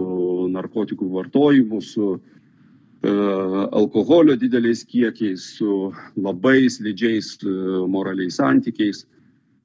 narkotikų 0.53 1.09
vartojimu, 1.15 1.81
su 1.85 2.09
uh, 2.17 3.59
alkoholio 3.71 4.37
dideliais 4.41 4.83
kiekiais, 4.89 5.47
su 5.61 5.93
labai 6.19 6.67
slidžiais 6.73 7.37
uh, 7.45 7.85
moraliais 7.89 8.41
santykiais. 8.41 9.05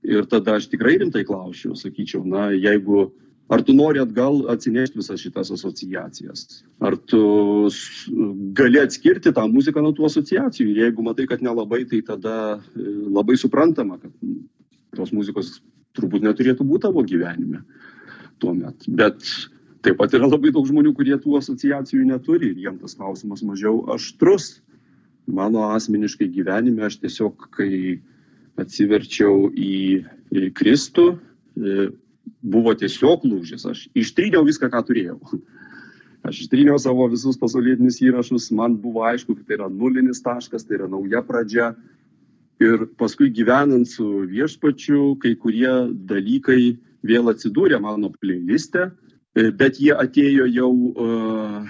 Ir 0.07 0.29
tada 0.31 0.55
aš 0.55 0.69
tikrai 0.71 0.95
rimtai 1.01 1.25
klausiu, 1.27 1.73
sakyčiau, 1.75 2.21
na, 2.23 2.51
jeigu 2.55 3.09
ar 3.49 3.63
tu 3.65 3.73
nori 3.73 4.01
atgal 4.01 4.43
atsinešti 4.53 4.99
visas 4.99 5.21
šitas 5.21 5.49
asociacijas, 5.55 6.63
ar 6.85 6.97
tu 7.09 7.21
gali 8.57 8.81
atskirti 8.81 9.33
tą 9.33 9.47
muziką 9.49 9.81
nuo 9.81 9.93
tų 9.97 10.05
asociacijų. 10.09 10.69
Jeigu 10.77 11.05
matai, 11.05 11.25
kad 11.29 11.41
nelabai, 11.45 11.81
tai 11.89 12.03
tada 12.05 12.35
e, 12.59 12.85
labai 13.09 13.39
suprantama, 13.41 13.97
kad 14.01 14.13
tos 14.97 15.13
muzikos 15.15 15.57
turbūt 15.97 16.27
neturėtų 16.27 16.67
būti 16.67 16.85
tavo 16.85 17.03
gyvenime 17.05 17.63
tuomet. 18.39 18.85
Bet 18.87 19.25
taip 19.85 19.97
pat 19.99 20.13
yra 20.15 20.29
labai 20.29 20.53
daug 20.55 20.67
žmonių, 20.67 20.93
kurie 20.97 21.17
tų 21.21 21.39
asociacijų 21.39 22.05
neturi 22.07 22.51
ir 22.53 22.61
jiems 22.65 22.83
tas 22.83 22.97
klausimas 22.99 23.43
mažiau 23.45 23.81
aštrus. 23.95 24.59
Mano 25.29 25.67
asmeniškai 25.75 26.29
gyvenime 26.33 26.87
aš 26.87 26.99
tiesiog, 27.03 27.49
kai 27.53 27.99
atsiverčiau 28.59 29.49
į, 29.53 30.05
į 30.35 30.49
Kristų, 30.57 31.09
e, 31.15 31.89
buvo 32.41 32.73
tiesiog 32.77 33.25
lūžis. 33.27 33.65
Aš 33.69 33.87
ištryniau 33.97 34.45
viską, 34.47 34.69
ką 34.71 34.83
turėjau. 34.87 35.19
Aš 36.27 36.43
ištryniau 36.43 36.79
savo 36.81 37.07
visus 37.11 37.39
pasaulietinius 37.39 38.01
įrašus, 38.03 38.49
man 38.55 38.75
buvo 38.81 39.05
aišku, 39.07 39.37
kad 39.37 39.47
tai 39.47 39.55
yra 39.59 39.69
nulinis 39.71 40.19
taškas, 40.21 40.65
tai 40.67 40.79
yra 40.79 40.89
nauja 40.91 41.23
pradžia. 41.25 41.73
Ir 42.59 42.89
paskui 42.99 43.29
gyvenant 43.31 43.87
su 43.87 44.25
viešpačiu, 44.27 45.13
kai 45.23 45.31
kurie 45.39 45.71
dalykai 46.09 46.75
vėl 47.07 47.31
atsidūrė 47.31 47.79
mano 47.79 48.11
playliste, 48.17 48.89
bet 49.33 49.79
jie 49.79 49.93
atėjo 49.95 50.49
jau, 50.51 50.73
e, 50.91 51.61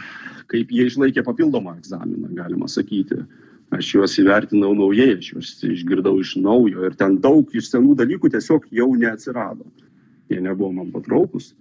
kaip 0.49 0.73
jie 0.73 0.87
išlaikė 0.89 1.21
papildomą 1.27 1.75
egzaminą, 1.77 2.31
galima 2.33 2.67
sakyti. 2.67 3.21
Aš 3.69 3.91
juos 3.93 4.17
įvertinau 4.17 4.71
naujai, 4.73 5.19
aš 5.19 5.27
juos 5.35 5.51
išgirdau 5.67 6.15
iš 6.23 6.33
naujo 6.41 6.87
ir 6.87 6.95
ten 6.97 7.19
daug 7.21 7.53
iš 7.53 7.69
senų 7.69 7.93
dalykų 7.99 8.31
tiesiog 8.33 8.65
jau 8.73 8.89
neatsirado. 8.97 9.67
Jie 10.29 10.41
nebuvo 10.45 10.71
man 10.77 10.93
patraukus. 10.93 11.53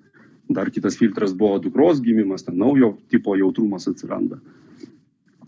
Dar 0.48 0.70
kitas 0.72 0.96
filtras 0.96 1.34
buvo 1.36 1.58
dukros 1.60 2.00
gimimas, 2.04 2.44
ten 2.44 2.56
naujo 2.60 2.94
tipo 3.12 3.36
jautrumas 3.36 3.88
atsiranda. 3.88 4.40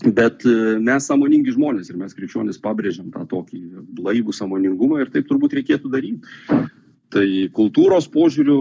Bet 0.00 0.44
e, 0.48 0.78
mes 0.80 1.06
samoningi 1.08 1.52
žmonės 1.52 1.90
ir 1.92 1.98
mes 2.00 2.16
krikščionis 2.16 2.60
pabrėžiam 2.64 3.10
tą 3.12 3.26
tokį 3.28 3.60
blaivų 3.98 4.32
samoningumą 4.32 5.02
ir 5.02 5.10
taip 5.12 5.28
turbūt 5.28 5.56
reikėtų 5.58 5.92
daryti. 5.92 6.60
Tai 7.10 7.26
kultūros 7.56 8.06
požiūrių 8.12 8.56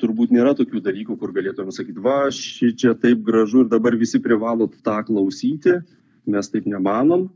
turbūt 0.00 0.32
nėra 0.32 0.52
tokių 0.54 0.80
dalykų, 0.84 1.16
kur 1.18 1.32
galėtume 1.34 1.74
sakyti, 1.74 1.98
va, 2.00 2.28
ši 2.30 2.70
čia 2.78 2.92
taip 2.94 3.24
gražu 3.26 3.64
ir 3.64 3.72
dabar 3.72 3.96
visi 3.98 4.20
privalot 4.22 4.76
tą 4.86 5.00
klausyti. 5.08 5.80
Mes 6.30 6.52
taip 6.52 6.68
nemanom. 6.70 7.26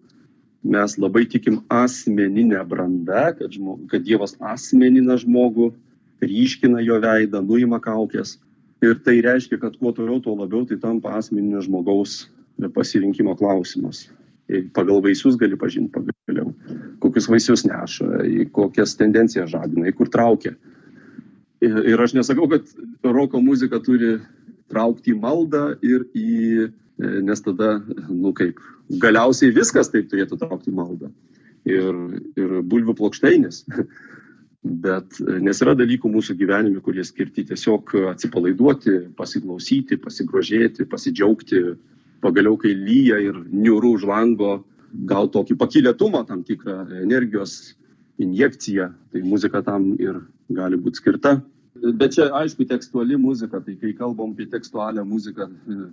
Mes 0.67 0.95
labai 0.99 1.25
tikim 1.31 1.61
asmeninę 1.71 2.63
brandą, 2.67 3.33
kad, 3.39 3.51
žmo, 3.53 3.77
kad 3.91 4.07
Dievas 4.07 4.35
asmenina 4.41 5.19
žmogų, 5.21 5.73
ryškina 6.23 6.83
jo 6.85 7.01
veidą, 7.03 7.43
nuima 7.45 7.81
kaukės. 7.83 8.37
Ir 8.85 8.99
tai 9.05 9.19
reiškia, 9.25 9.59
kad 9.61 9.77
kuo 9.81 9.93
toliau, 9.97 10.21
tuo 10.21 10.37
labiau 10.37 10.67
tai 10.69 10.77
tampa 10.81 11.15
asmeninio 11.17 11.63
žmogaus 11.65 12.27
pasirinkimo 12.75 13.37
klausimas. 13.37 14.07
Ir 14.49 14.69
pagal 14.77 15.01
vaisius 15.03 15.37
gali 15.41 15.57
pažinti 15.59 15.91
pagaliau, 15.97 16.53
kokius 17.03 17.27
vaisius 17.29 17.65
neša, 17.67 18.07
kokias 18.55 18.95
tendencijas 18.99 19.51
žadina, 19.51 19.91
kur 19.97 20.11
traukia. 20.13 20.55
Ir, 21.65 21.79
ir 21.89 22.03
aš 22.03 22.15
nesakau, 22.15 22.47
kad 22.53 22.69
roko 23.03 23.41
muzika 23.43 23.81
turi 23.83 24.19
traukti 24.71 25.15
į 25.15 25.21
maldą 25.23 25.65
ir 25.85 26.05
į, 26.15 26.69
e, 26.69 27.13
nes 27.27 27.43
tada, 27.43 27.79
nu 28.11 28.33
kaip, 28.37 28.61
galiausiai 29.03 29.55
viskas 29.57 29.91
taip 29.91 30.11
turėtų 30.13 30.39
traukti 30.43 30.71
į 30.71 30.77
maldą. 30.77 31.11
Ir, 31.67 31.97
ir 32.39 32.61
bulvių 32.63 32.95
plokšteinis. 33.01 33.65
Bet 34.67 35.21
e, 35.23 35.39
nes 35.45 35.61
yra 35.63 35.77
dalykų 35.79 36.11
mūsų 36.11 36.37
gyvenime, 36.41 36.81
kurie 36.85 37.05
skirti 37.07 37.45
tiesiog 37.47 37.93
atsipalaiduoti, 38.13 38.97
pasiklausyti, 39.19 40.01
pasigrožėti, 40.03 40.89
pasidžiaugti, 40.91 41.63
pagaliau 42.25 42.57
kai 42.59 42.73
lyja 42.75 43.21
ir 43.23 43.39
niūrų 43.53 43.93
už 43.99 44.07
lango, 44.09 44.55
gal 45.07 45.29
tokį 45.31 45.59
pakilėtumą, 45.61 46.25
tam 46.27 46.43
tikrą 46.47 46.87
energijos 47.03 47.77
injekciją, 48.23 48.91
tai 49.13 49.23
muzika 49.23 49.63
tam 49.63 49.93
ir 50.01 50.23
gali 50.49 50.79
būti 50.81 51.03
skirta. 51.03 51.37
Bet 51.77 52.17
čia 52.17 52.31
aišku 52.33 52.65
tekstuali 52.69 53.19
muzika, 53.21 53.61
tai 53.61 53.77
kai 53.77 53.93
kalbam 53.97 54.33
apie 54.33 54.47
tekstualią 54.49 55.05
muziką, 55.05 55.51
e, 55.51 55.75
e, 55.77 55.89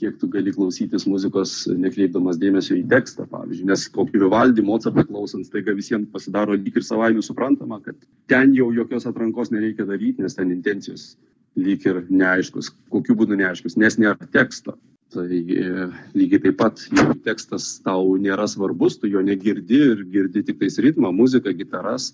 kiek 0.00 0.16
tu 0.20 0.28
gali 0.32 0.52
klausytis 0.54 1.04
muzikos 1.08 1.52
nekreipdamas 1.68 2.38
dėmesio 2.40 2.76
į 2.78 2.84
tekstą, 2.88 3.26
pavyzdžiui, 3.30 3.68
nes 3.68 3.86
kokį 3.92 4.22
Vivaldį, 4.24 4.64
Mozartą 4.64 5.04
klausant, 5.08 5.46
staiga 5.46 5.74
visiems 5.76 6.08
pasidaro 6.12 6.56
lyg 6.56 6.78
ir 6.78 6.86
savaime 6.86 7.24
suprantama, 7.24 7.80
kad 7.84 7.96
ten 8.30 8.54
jau 8.56 8.70
jokios 8.74 9.08
atrankos 9.10 9.52
nereikia 9.52 9.86
daryti, 9.88 10.24
nes 10.24 10.38
ten 10.38 10.54
intencijos 10.54 11.10
lyg 11.58 11.84
ir 11.88 12.04
neaiškus. 12.08 12.70
Kokiu 12.92 13.16
būdu 13.18 13.36
neaiškus, 13.40 13.76
nes 13.80 13.98
nėra 14.00 14.30
teksto. 14.32 14.78
Tai 15.12 15.26
e, 15.32 15.68
lygiai 16.16 16.42
taip 16.44 16.58
pat, 16.60 16.80
jeigu 16.92 17.16
tekstas 17.24 17.68
tau 17.84 18.16
nėra 18.20 18.44
svarbus, 18.48 18.98
tu 19.00 19.08
jo 19.08 19.22
negirdi 19.24 19.78
ir 19.92 20.02
girdi 20.12 20.44
tik 20.44 20.58
tais 20.60 20.76
ritmą, 20.84 21.12
muziką, 21.16 21.54
gitaras, 21.56 22.10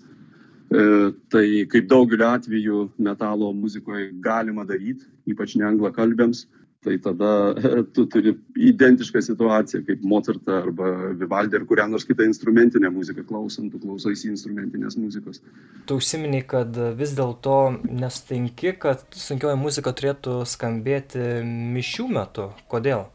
e, 0.70 0.84
tai 1.30 1.46
kaip 1.70 1.88
daugeliu 1.90 2.28
atveju 2.28 2.84
metalo 3.02 3.50
muzikoje 3.54 4.12
galima 4.22 4.62
daryti, 4.68 5.08
ypač 5.26 5.56
neanglakalbėms, 5.58 6.44
tai 6.84 6.98
tada 7.02 7.30
e, 7.56 7.82
tu 7.96 8.04
turi 8.12 8.34
identišką 8.70 9.22
situaciją 9.24 9.82
kaip 9.86 10.04
Mozartą 10.06 10.58
arba 10.60 10.90
Vivaldį 11.20 11.58
ar 11.60 11.66
kurią 11.70 11.86
nors 11.90 12.06
kitą 12.08 12.26
instrumentinę 12.28 12.90
muziką 12.92 13.24
klausant, 13.28 13.72
tu 13.72 13.80
klausaisi 13.82 14.28
instrumentinės 14.30 14.98
muzikos. 15.00 15.40
Tu 15.88 15.98
užsiminiai, 16.00 16.44
kad 16.48 16.76
vis 16.98 17.14
dėlto 17.16 17.58
nesutinki, 17.88 18.76
kad 18.84 19.04
sunkioji 19.16 19.60
muzika 19.60 19.94
turėtų 19.96 20.42
skambėti 20.48 21.40
mišių 21.46 22.10
metu. 22.12 22.50
Kodėl? 22.70 23.08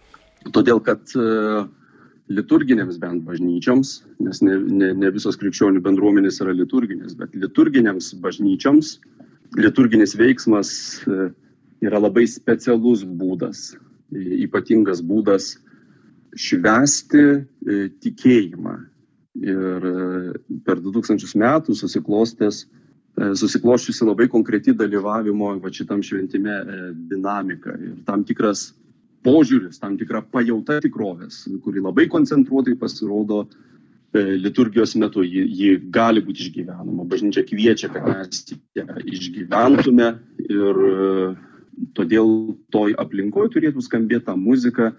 Todėl, 0.56 0.82
kad 0.84 1.14
e, 1.14 1.30
liturginėms 2.34 3.00
bent 3.02 3.26
bažnyčioms, 3.28 3.94
nes 4.26 4.42
ne, 4.46 4.58
ne, 4.82 4.92
ne 4.98 5.14
visos 5.14 5.38
krikščionių 5.40 5.84
bendruomenės 5.86 6.42
yra 6.44 6.54
liturginės, 6.58 7.16
bet 7.20 7.38
liturginėms 7.38 8.14
bažnyčioms 8.24 8.98
liturginis 9.58 10.16
veiksmas 10.18 10.72
e, 11.08 11.30
yra 11.84 12.00
labai 12.02 12.28
specialus 12.28 13.04
būdas, 13.04 13.74
e, 14.12 14.44
ypatingas 14.46 15.02
būdas 15.06 15.54
švesti 16.38 17.24
e, 17.24 17.80
tikėjimą. 18.04 18.76
Ir 19.40 19.88
e, 19.88 19.96
per 20.66 20.84
2000 20.84 21.40
metų 21.40 21.78
susiklostęs, 21.78 22.66
susikloščiusi 23.20 24.06
labai 24.08 24.30
konkreti 24.32 24.72
dalyvavimo 24.78 25.50
va 25.60 25.72
šitam 25.76 26.00
šventime 26.06 26.54
dinamika 27.10 27.74
ir 27.76 27.98
tam 28.08 28.22
tikras 28.24 28.70
požiūris, 29.28 29.82
tam 29.82 29.98
tikra 30.00 30.22
pajauta 30.24 30.78
tikrovės, 30.80 31.42
kuri 31.66 31.84
labai 31.84 32.06
koncentruotai 32.08 32.78
pasirodo 32.80 33.42
liturgijos 34.14 34.96
metu, 35.02 35.26
ji, 35.28 35.44
ji 35.52 35.74
gali 35.92 36.24
būti 36.24 36.46
išgyvenama. 36.46 37.10
Bažnyčia 37.12 37.44
kviečia, 37.50 37.92
kad 37.92 38.08
mes 38.08 38.46
ją 38.78 38.88
išgyventume 39.04 40.08
ir 40.48 40.80
todėl 41.98 42.56
toj 42.74 42.96
aplinkoje 43.02 43.54
turėtų 43.56 43.84
skambėti 43.86 44.28
ta 44.30 44.36
muzika, 44.40 44.92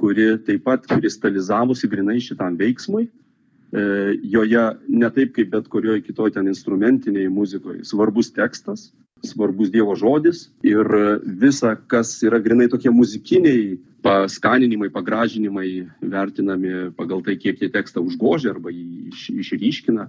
kuri 0.00 0.34
taip 0.44 0.64
pat 0.66 0.84
kristalizavosi 0.90 1.88
grinai 1.88 2.18
šitam 2.20 2.58
veiksmui. 2.60 3.06
E, 3.06 3.82
joje 4.22 4.66
ne 4.88 5.10
taip 5.10 5.32
kaip 5.36 5.50
bet 5.52 5.68
kurioje 5.72 6.04
kitoje 6.06 6.36
ten 6.36 6.48
instrumentiniai 6.52 7.28
muzikoje. 7.32 7.82
Svarbus 7.88 8.30
tekstas, 8.36 8.90
svarbus 9.26 9.72
Dievo 9.72 9.96
žodis 9.98 10.46
ir 10.66 10.86
visa, 11.24 11.74
kas 11.90 12.14
yra 12.22 12.38
grinai 12.42 12.68
tokie 12.70 12.92
muzikiniai 12.92 13.76
paskaninimai, 14.06 14.90
pagražinimai, 14.94 15.70
vertinami 16.00 16.92
pagal 16.96 17.24
tai, 17.26 17.34
kiek 17.40 17.58
jie 17.60 17.70
tekstą 17.72 18.04
užgožia 18.06 18.52
arba 18.54 18.70
jį 18.70 19.10
iš, 19.10 19.28
išryškina. 19.34 20.06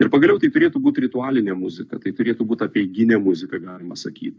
Ir 0.00 0.08
pagaliau 0.12 0.38
tai 0.40 0.52
turėtų 0.52 0.80
būti 0.80 1.04
ritualinė 1.08 1.56
muzika, 1.58 1.98
tai 2.00 2.12
turėtų 2.16 2.46
būti 2.46 2.64
apieiginė 2.68 3.18
muzika, 3.20 3.58
galima 3.60 3.98
sakyti. 3.98 4.38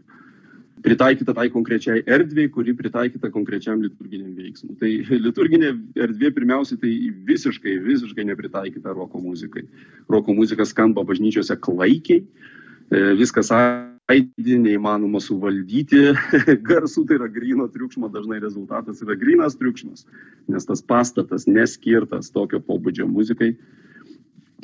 Pritaikyta 0.82 1.34
tai 1.36 1.46
konkrečiai 1.52 2.00
erdvėjai, 2.10 2.50
kuri 2.50 2.72
pritaikyta 2.74 3.28
konkrečiam 3.30 3.82
liturginiam 3.84 4.32
veiksmui. 4.34 4.74
Tai 4.80 5.18
liturginė 5.20 5.70
erdvė 6.06 6.32
pirmiausia 6.34 6.78
tai 6.80 6.90
visiškai, 7.28 7.76
visiškai 7.84 8.24
nepritaikyta 8.32 8.94
roko 8.96 9.20
muzikai. 9.22 9.62
Roko 10.10 10.34
muzika 10.34 10.66
skamba 10.66 11.04
bažnyčiose 11.06 11.54
klaikiai, 11.62 12.24
e, 12.24 13.02
viskas 13.20 13.52
aidi, 13.54 14.56
neįmanoma 14.58 15.20
suvaldyti 15.22 16.00
garsų, 16.68 17.04
tai 17.06 17.20
yra 17.20 17.28
grino 17.30 17.68
triukšmo, 17.70 18.10
dažnai 18.12 18.40
rezultatas 18.42 19.04
yra 19.04 19.14
grinas 19.18 19.54
triukšmas, 19.60 20.06
nes 20.50 20.66
tas 20.66 20.82
pastatas 20.82 21.46
neskirtas 21.46 22.32
tokio 22.34 22.58
pobūdžio 22.64 23.06
muzikai. 23.06 23.52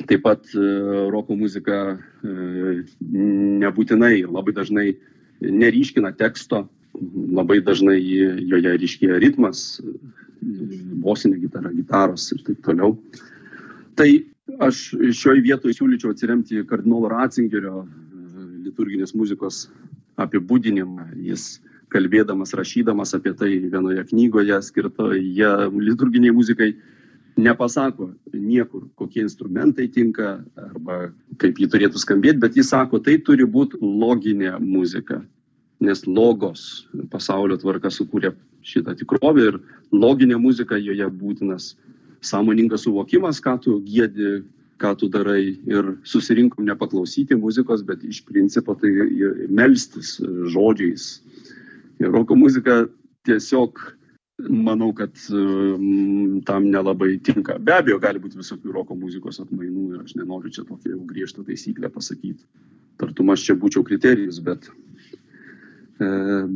Taip 0.09 0.23
pat 0.23 0.51
e, 0.55 0.65
roko 1.11 1.35
muzika 1.39 1.79
e, 1.95 2.83
nebūtinai 3.63 4.25
labai 4.27 4.55
dažnai 4.55 4.89
neryškina 5.41 6.11
teksto, 6.17 6.67
labai 7.35 7.59
dažnai 7.63 7.99
joje 7.99 8.75
ryškėja 8.81 9.19
ritmas, 9.21 9.79
bosinė 11.03 11.39
gitara, 11.43 11.71
gitaros 11.75 12.29
ir 12.35 12.43
taip 12.47 12.61
toliau. 12.65 12.95
Tai 13.99 14.09
aš 14.65 14.83
šioje 15.15 15.43
vietoje 15.45 15.77
siūlyčiau 15.77 16.13
atsiremti 16.13 16.63
kardinolo 16.67 17.11
Ratzingerio 17.11 17.83
liturginės 18.65 19.13
muzikos 19.15 19.67
apibūdinimą. 20.19 21.09
Jis 21.23 21.59
kalbėdamas, 21.93 22.53
rašydamas 22.57 23.15
apie 23.17 23.33
tai 23.37 23.51
vienoje 23.65 24.03
knygoje 24.11 24.59
skirtoje 24.65 25.51
liturginiai 25.73 26.35
muzikai 26.35 26.73
nepasako 27.39 28.11
niekur, 28.33 28.87
kokie 28.99 29.23
instrumentai 29.23 29.87
tinka 29.91 30.39
arba 30.59 31.09
kaip 31.41 31.59
jį 31.59 31.69
turėtų 31.71 32.01
skambėti, 32.01 32.41
bet 32.43 32.57
jis 32.59 32.71
sako, 32.73 32.99
tai 33.03 33.17
turi 33.23 33.47
būti 33.47 33.79
loginė 33.81 34.57
muzika, 34.59 35.21
nes 35.79 36.03
logos 36.07 36.85
pasaulio 37.11 37.57
tvarka 37.59 37.91
sukūrė 37.93 38.33
šitą 38.67 38.95
tikrovę 38.99 39.45
ir 39.47 39.59
loginė 39.95 40.39
muzika 40.41 40.77
joje 40.77 41.07
būtinas 41.21 41.73
sąmoningas 42.21 42.83
suvokimas, 42.83 43.39
ką 43.39 43.55
tu 43.63 43.77
gėdi, 43.87 44.41
ką 44.79 44.93
tu 44.99 45.09
darai 45.11 45.55
ir 45.67 45.93
susirinkom 46.07 46.67
nepaklausyti 46.67 47.37
muzikos, 47.39 47.83
bet 47.87 48.03
iš 48.03 48.21
principo 48.27 48.75
tai 48.79 48.91
melstis 49.47 50.17
žodžiais. 50.51 51.19
Ir 51.99 52.11
roko 52.15 52.35
muzika 52.39 52.85
tiesiog 53.27 53.79
manau, 54.47 54.93
kad 54.95 55.11
tam 56.45 56.67
nelabai 56.71 57.17
tinka. 57.23 57.57
Be 57.59 57.75
abejo, 57.75 57.99
gali 57.99 58.21
būti 58.23 58.39
visokių 58.39 58.73
roko 58.73 58.95
muzikos 58.95 59.41
atmainų 59.43 59.85
ir 59.93 60.03
aš 60.05 60.15
nenoriu 60.19 60.51
čia 60.53 60.65
tokią 60.67 60.93
jau 60.95 61.05
griežtą 61.09 61.45
taisyklę 61.47 61.91
pasakyti. 61.93 62.45
Tartum 62.99 63.31
aš 63.33 63.47
čia 63.47 63.55
būčiau 63.59 63.83
kriterijus, 63.87 64.41
bet, 64.43 64.69
e, 65.99 66.09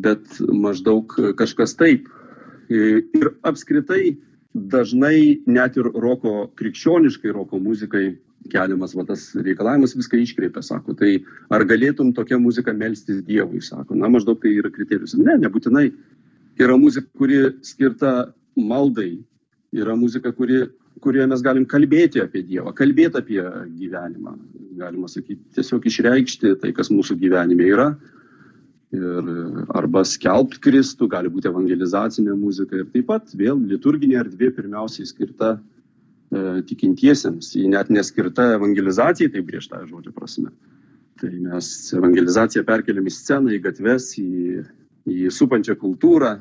bet 0.05 0.39
maždaug 0.51 1.15
kažkas 1.39 1.75
taip. 1.79 2.07
E, 2.69 3.03
ir 3.03 3.33
apskritai 3.43 4.17
dažnai 4.53 5.41
net 5.49 5.77
ir 5.77 5.89
roko, 5.93 6.51
krikščioniškai 6.59 7.33
roko 7.33 7.59
muzikai 7.59 8.13
keliamas 8.51 8.93
va, 8.95 9.05
tas 9.07 9.29
reikalavimas 9.39 9.95
viską 9.95 10.19
iškreipia, 10.19 10.63
sako, 10.65 10.95
tai 10.99 11.15
ar 11.53 11.63
galėtum 11.67 12.11
tokią 12.15 12.39
muziką 12.43 12.73
melstis 12.75 13.21
Dievui, 13.23 13.61
sako, 13.63 13.95
na 13.95 14.09
maždaug 14.11 14.41
tai 14.43 14.51
yra 14.59 14.71
kriterijus. 14.73 15.15
Ne, 15.15 15.37
nebūtinai 15.45 15.87
yra 16.59 16.77
muzika, 16.77 17.07
kuri 17.17 17.41
skirta 17.65 18.33
maldai, 18.57 19.17
yra 19.73 19.95
muzika, 19.95 20.31
kuri, 20.31 20.63
kurioje 21.01 21.29
mes 21.31 21.43
galim 21.45 21.65
kalbėti 21.69 22.21
apie 22.23 22.43
Dievą, 22.45 22.73
kalbėti 22.77 23.19
apie 23.19 23.41
gyvenimą, 23.79 24.35
galima 24.79 25.09
sakyti, 25.09 25.41
tiesiog 25.57 25.85
išreikšti 25.89 26.57
tai, 26.61 26.73
kas 26.75 26.91
mūsų 26.93 27.17
gyvenime 27.21 27.69
yra. 27.69 27.93
Ir 28.93 29.29
arba 29.73 30.03
skelbti 30.05 30.59
Kristų, 30.61 31.07
gali 31.09 31.31
būti 31.33 31.49
evangelizacinė 31.49 32.35
muzika 32.37 32.77
ir 32.77 32.91
taip 32.93 33.07
pat 33.09 33.31
vėl 33.33 33.57
liturginė 33.71 34.19
erdvė 34.21 34.51
pirmiausiai 34.53 35.09
skirta 35.09 35.55
e, 35.55 36.61
tikintiesiems, 36.69 37.55
ji 37.57 37.71
net 37.73 37.89
neskirta 37.89 38.51
evangelizacijai, 38.59 39.31
tai 39.33 39.41
griežta 39.47 39.81
žodžio 39.87 40.13
prasme. 40.13 40.53
Tai 41.17 41.31
mes 41.33 41.71
evangelizaciją 41.97 42.61
perkeliam 42.69 43.09
į 43.09 43.15
sceną, 43.17 43.55
į 43.57 43.63
gatves, 43.65 44.11
į 44.21 44.61
į 45.09 45.31
supančią 45.33 45.75
kultūrą, 45.79 46.37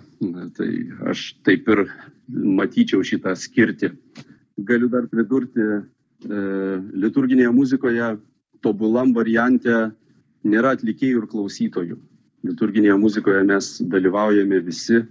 tai 0.56 0.68
aš 1.10 1.32
taip 1.46 1.68
ir 1.72 1.86
matyčiau 2.32 3.02
šitą 3.04 3.34
skirti. 3.38 3.90
Galiu 4.62 4.88
dar 4.92 5.08
pridurti, 5.10 5.62
e, 5.62 6.44
liturginėje 7.02 7.50
muzikoje 7.54 8.12
tobulam 8.62 9.12
variante 9.16 9.90
nėra 10.46 10.76
atlikėjų 10.76 11.22
ir 11.22 11.30
klausytojų. 11.30 11.98
Liturginėje 12.46 12.98
muzikoje 12.98 13.42
mes 13.46 13.72
dalyvaujame 13.90 14.60
visi 14.62 15.00
e, 15.00 15.06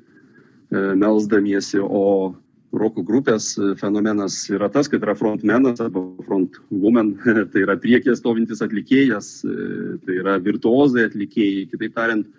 melzdamiesi, 0.71 1.79
o 1.81 2.35
roko 2.71 3.03
grupės 3.03 3.53
fenomenas 3.81 4.45
yra 4.51 4.69
tas, 4.71 4.87
kad 4.87 5.03
yra 5.03 5.15
frontmenas 5.19 5.81
arba 5.83 6.05
frontwoman, 6.23 7.17
tai 7.51 7.65
yra 7.65 7.75
priekė 7.79 8.15
stovintis 8.15 8.63
atlikėjas, 8.63 9.41
e, 9.43 9.97
tai 10.05 10.21
yra 10.23 10.37
virtuozai 10.43 11.09
atlikėjai, 11.09 11.67
kitaip 11.73 11.97
tariant, 11.97 12.29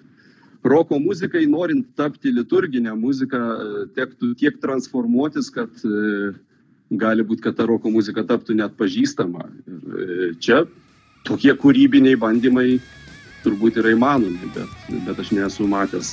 roko 0.64 0.98
muzikai, 0.98 1.46
norint 1.46 1.86
tapti 1.96 2.32
liturginę 2.32 2.94
muziką, 2.96 3.38
e, 3.38 3.84
tektų 3.96 4.32
tiek 4.38 4.58
transformuotis, 4.62 5.50
kad 5.54 5.84
e, 5.84 6.32
gali 7.02 7.26
būti, 7.26 7.42
kad 7.42 7.58
ta 7.58 7.66
roko 7.66 7.90
muzika 7.90 8.24
taptų 8.28 8.56
net 8.60 8.76
pažįstama. 8.78 9.48
Ir 9.66 10.02
e, 10.06 10.32
čia 10.38 10.62
tokie 11.26 11.54
kūrybiniai 11.58 12.18
bandymai 12.18 12.80
turbūt 13.42 13.80
yra 13.82 13.94
įmanomi, 13.96 14.52
bet, 14.54 14.90
bet 15.06 15.22
aš 15.22 15.32
nesu 15.34 15.66
matęs 15.66 16.12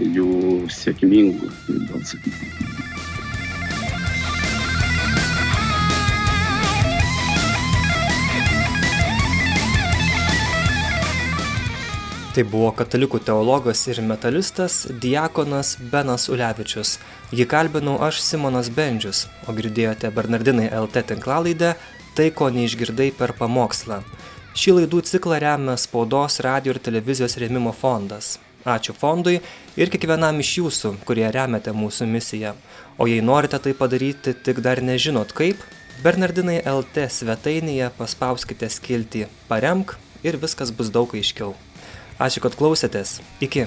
jų 0.00 0.30
sėkmingų, 0.72 1.50
gal 1.90 2.06
sakyti. 2.08 2.79
Tai 12.30 12.44
buvo 12.46 12.68
katalikų 12.78 13.18
teologas 13.26 13.80
ir 13.90 13.98
metalistas 14.06 14.84
diakonas 15.02 15.72
Benas 15.90 16.28
Ulevičius. 16.30 16.98
Jį 17.34 17.46
kalbinau 17.50 17.96
aš 18.06 18.20
Simonas 18.22 18.68
Bendžius, 18.70 19.24
o 19.50 19.54
girdėjote 19.56 20.12
Bernardinai 20.14 20.68
LT 20.70 21.08
tinklalaidę 21.08 21.72
Tai, 22.14 22.28
ko 22.34 22.48
neišgirdai 22.50 23.12
per 23.14 23.30
pamokslą. 23.38 24.00
Šį 24.58 24.72
laidų 24.80 25.00
ciklą 25.06 25.38
remia 25.42 25.76
spaudos, 25.78 26.40
radio 26.42 26.74
ir 26.74 26.80
televizijos 26.82 27.36
rėmimo 27.38 27.70
fondas. 27.74 28.34
Ačiū 28.66 28.92
fondui 28.98 29.38
ir 29.78 29.92
kiekvienam 29.94 30.42
iš 30.42 30.50
jūsų, 30.58 30.92
kurie 31.08 31.24
remiate 31.32 31.72
mūsų 31.72 32.10
misiją. 32.10 32.52
O 32.98 33.06
jei 33.08 33.22
norite 33.24 33.62
tai 33.62 33.72
padaryti, 33.78 34.34
tik 34.34 34.60
dar 34.66 34.82
nežinot 34.82 35.32
kaip, 35.38 35.62
Bernardinai 36.04 36.60
LT 36.66 37.06
svetainėje 37.14 37.90
paspauskite 37.96 38.68
skiltį 38.68 39.26
Paremk 39.48 39.96
ir 40.26 40.38
viskas 40.42 40.74
bus 40.74 40.92
daug 40.92 41.14
aiškiau. 41.14 41.54
Ačiū, 42.20 42.44
kad 42.44 42.56
klausėtės. 42.58 43.18
Iki. 43.40 43.64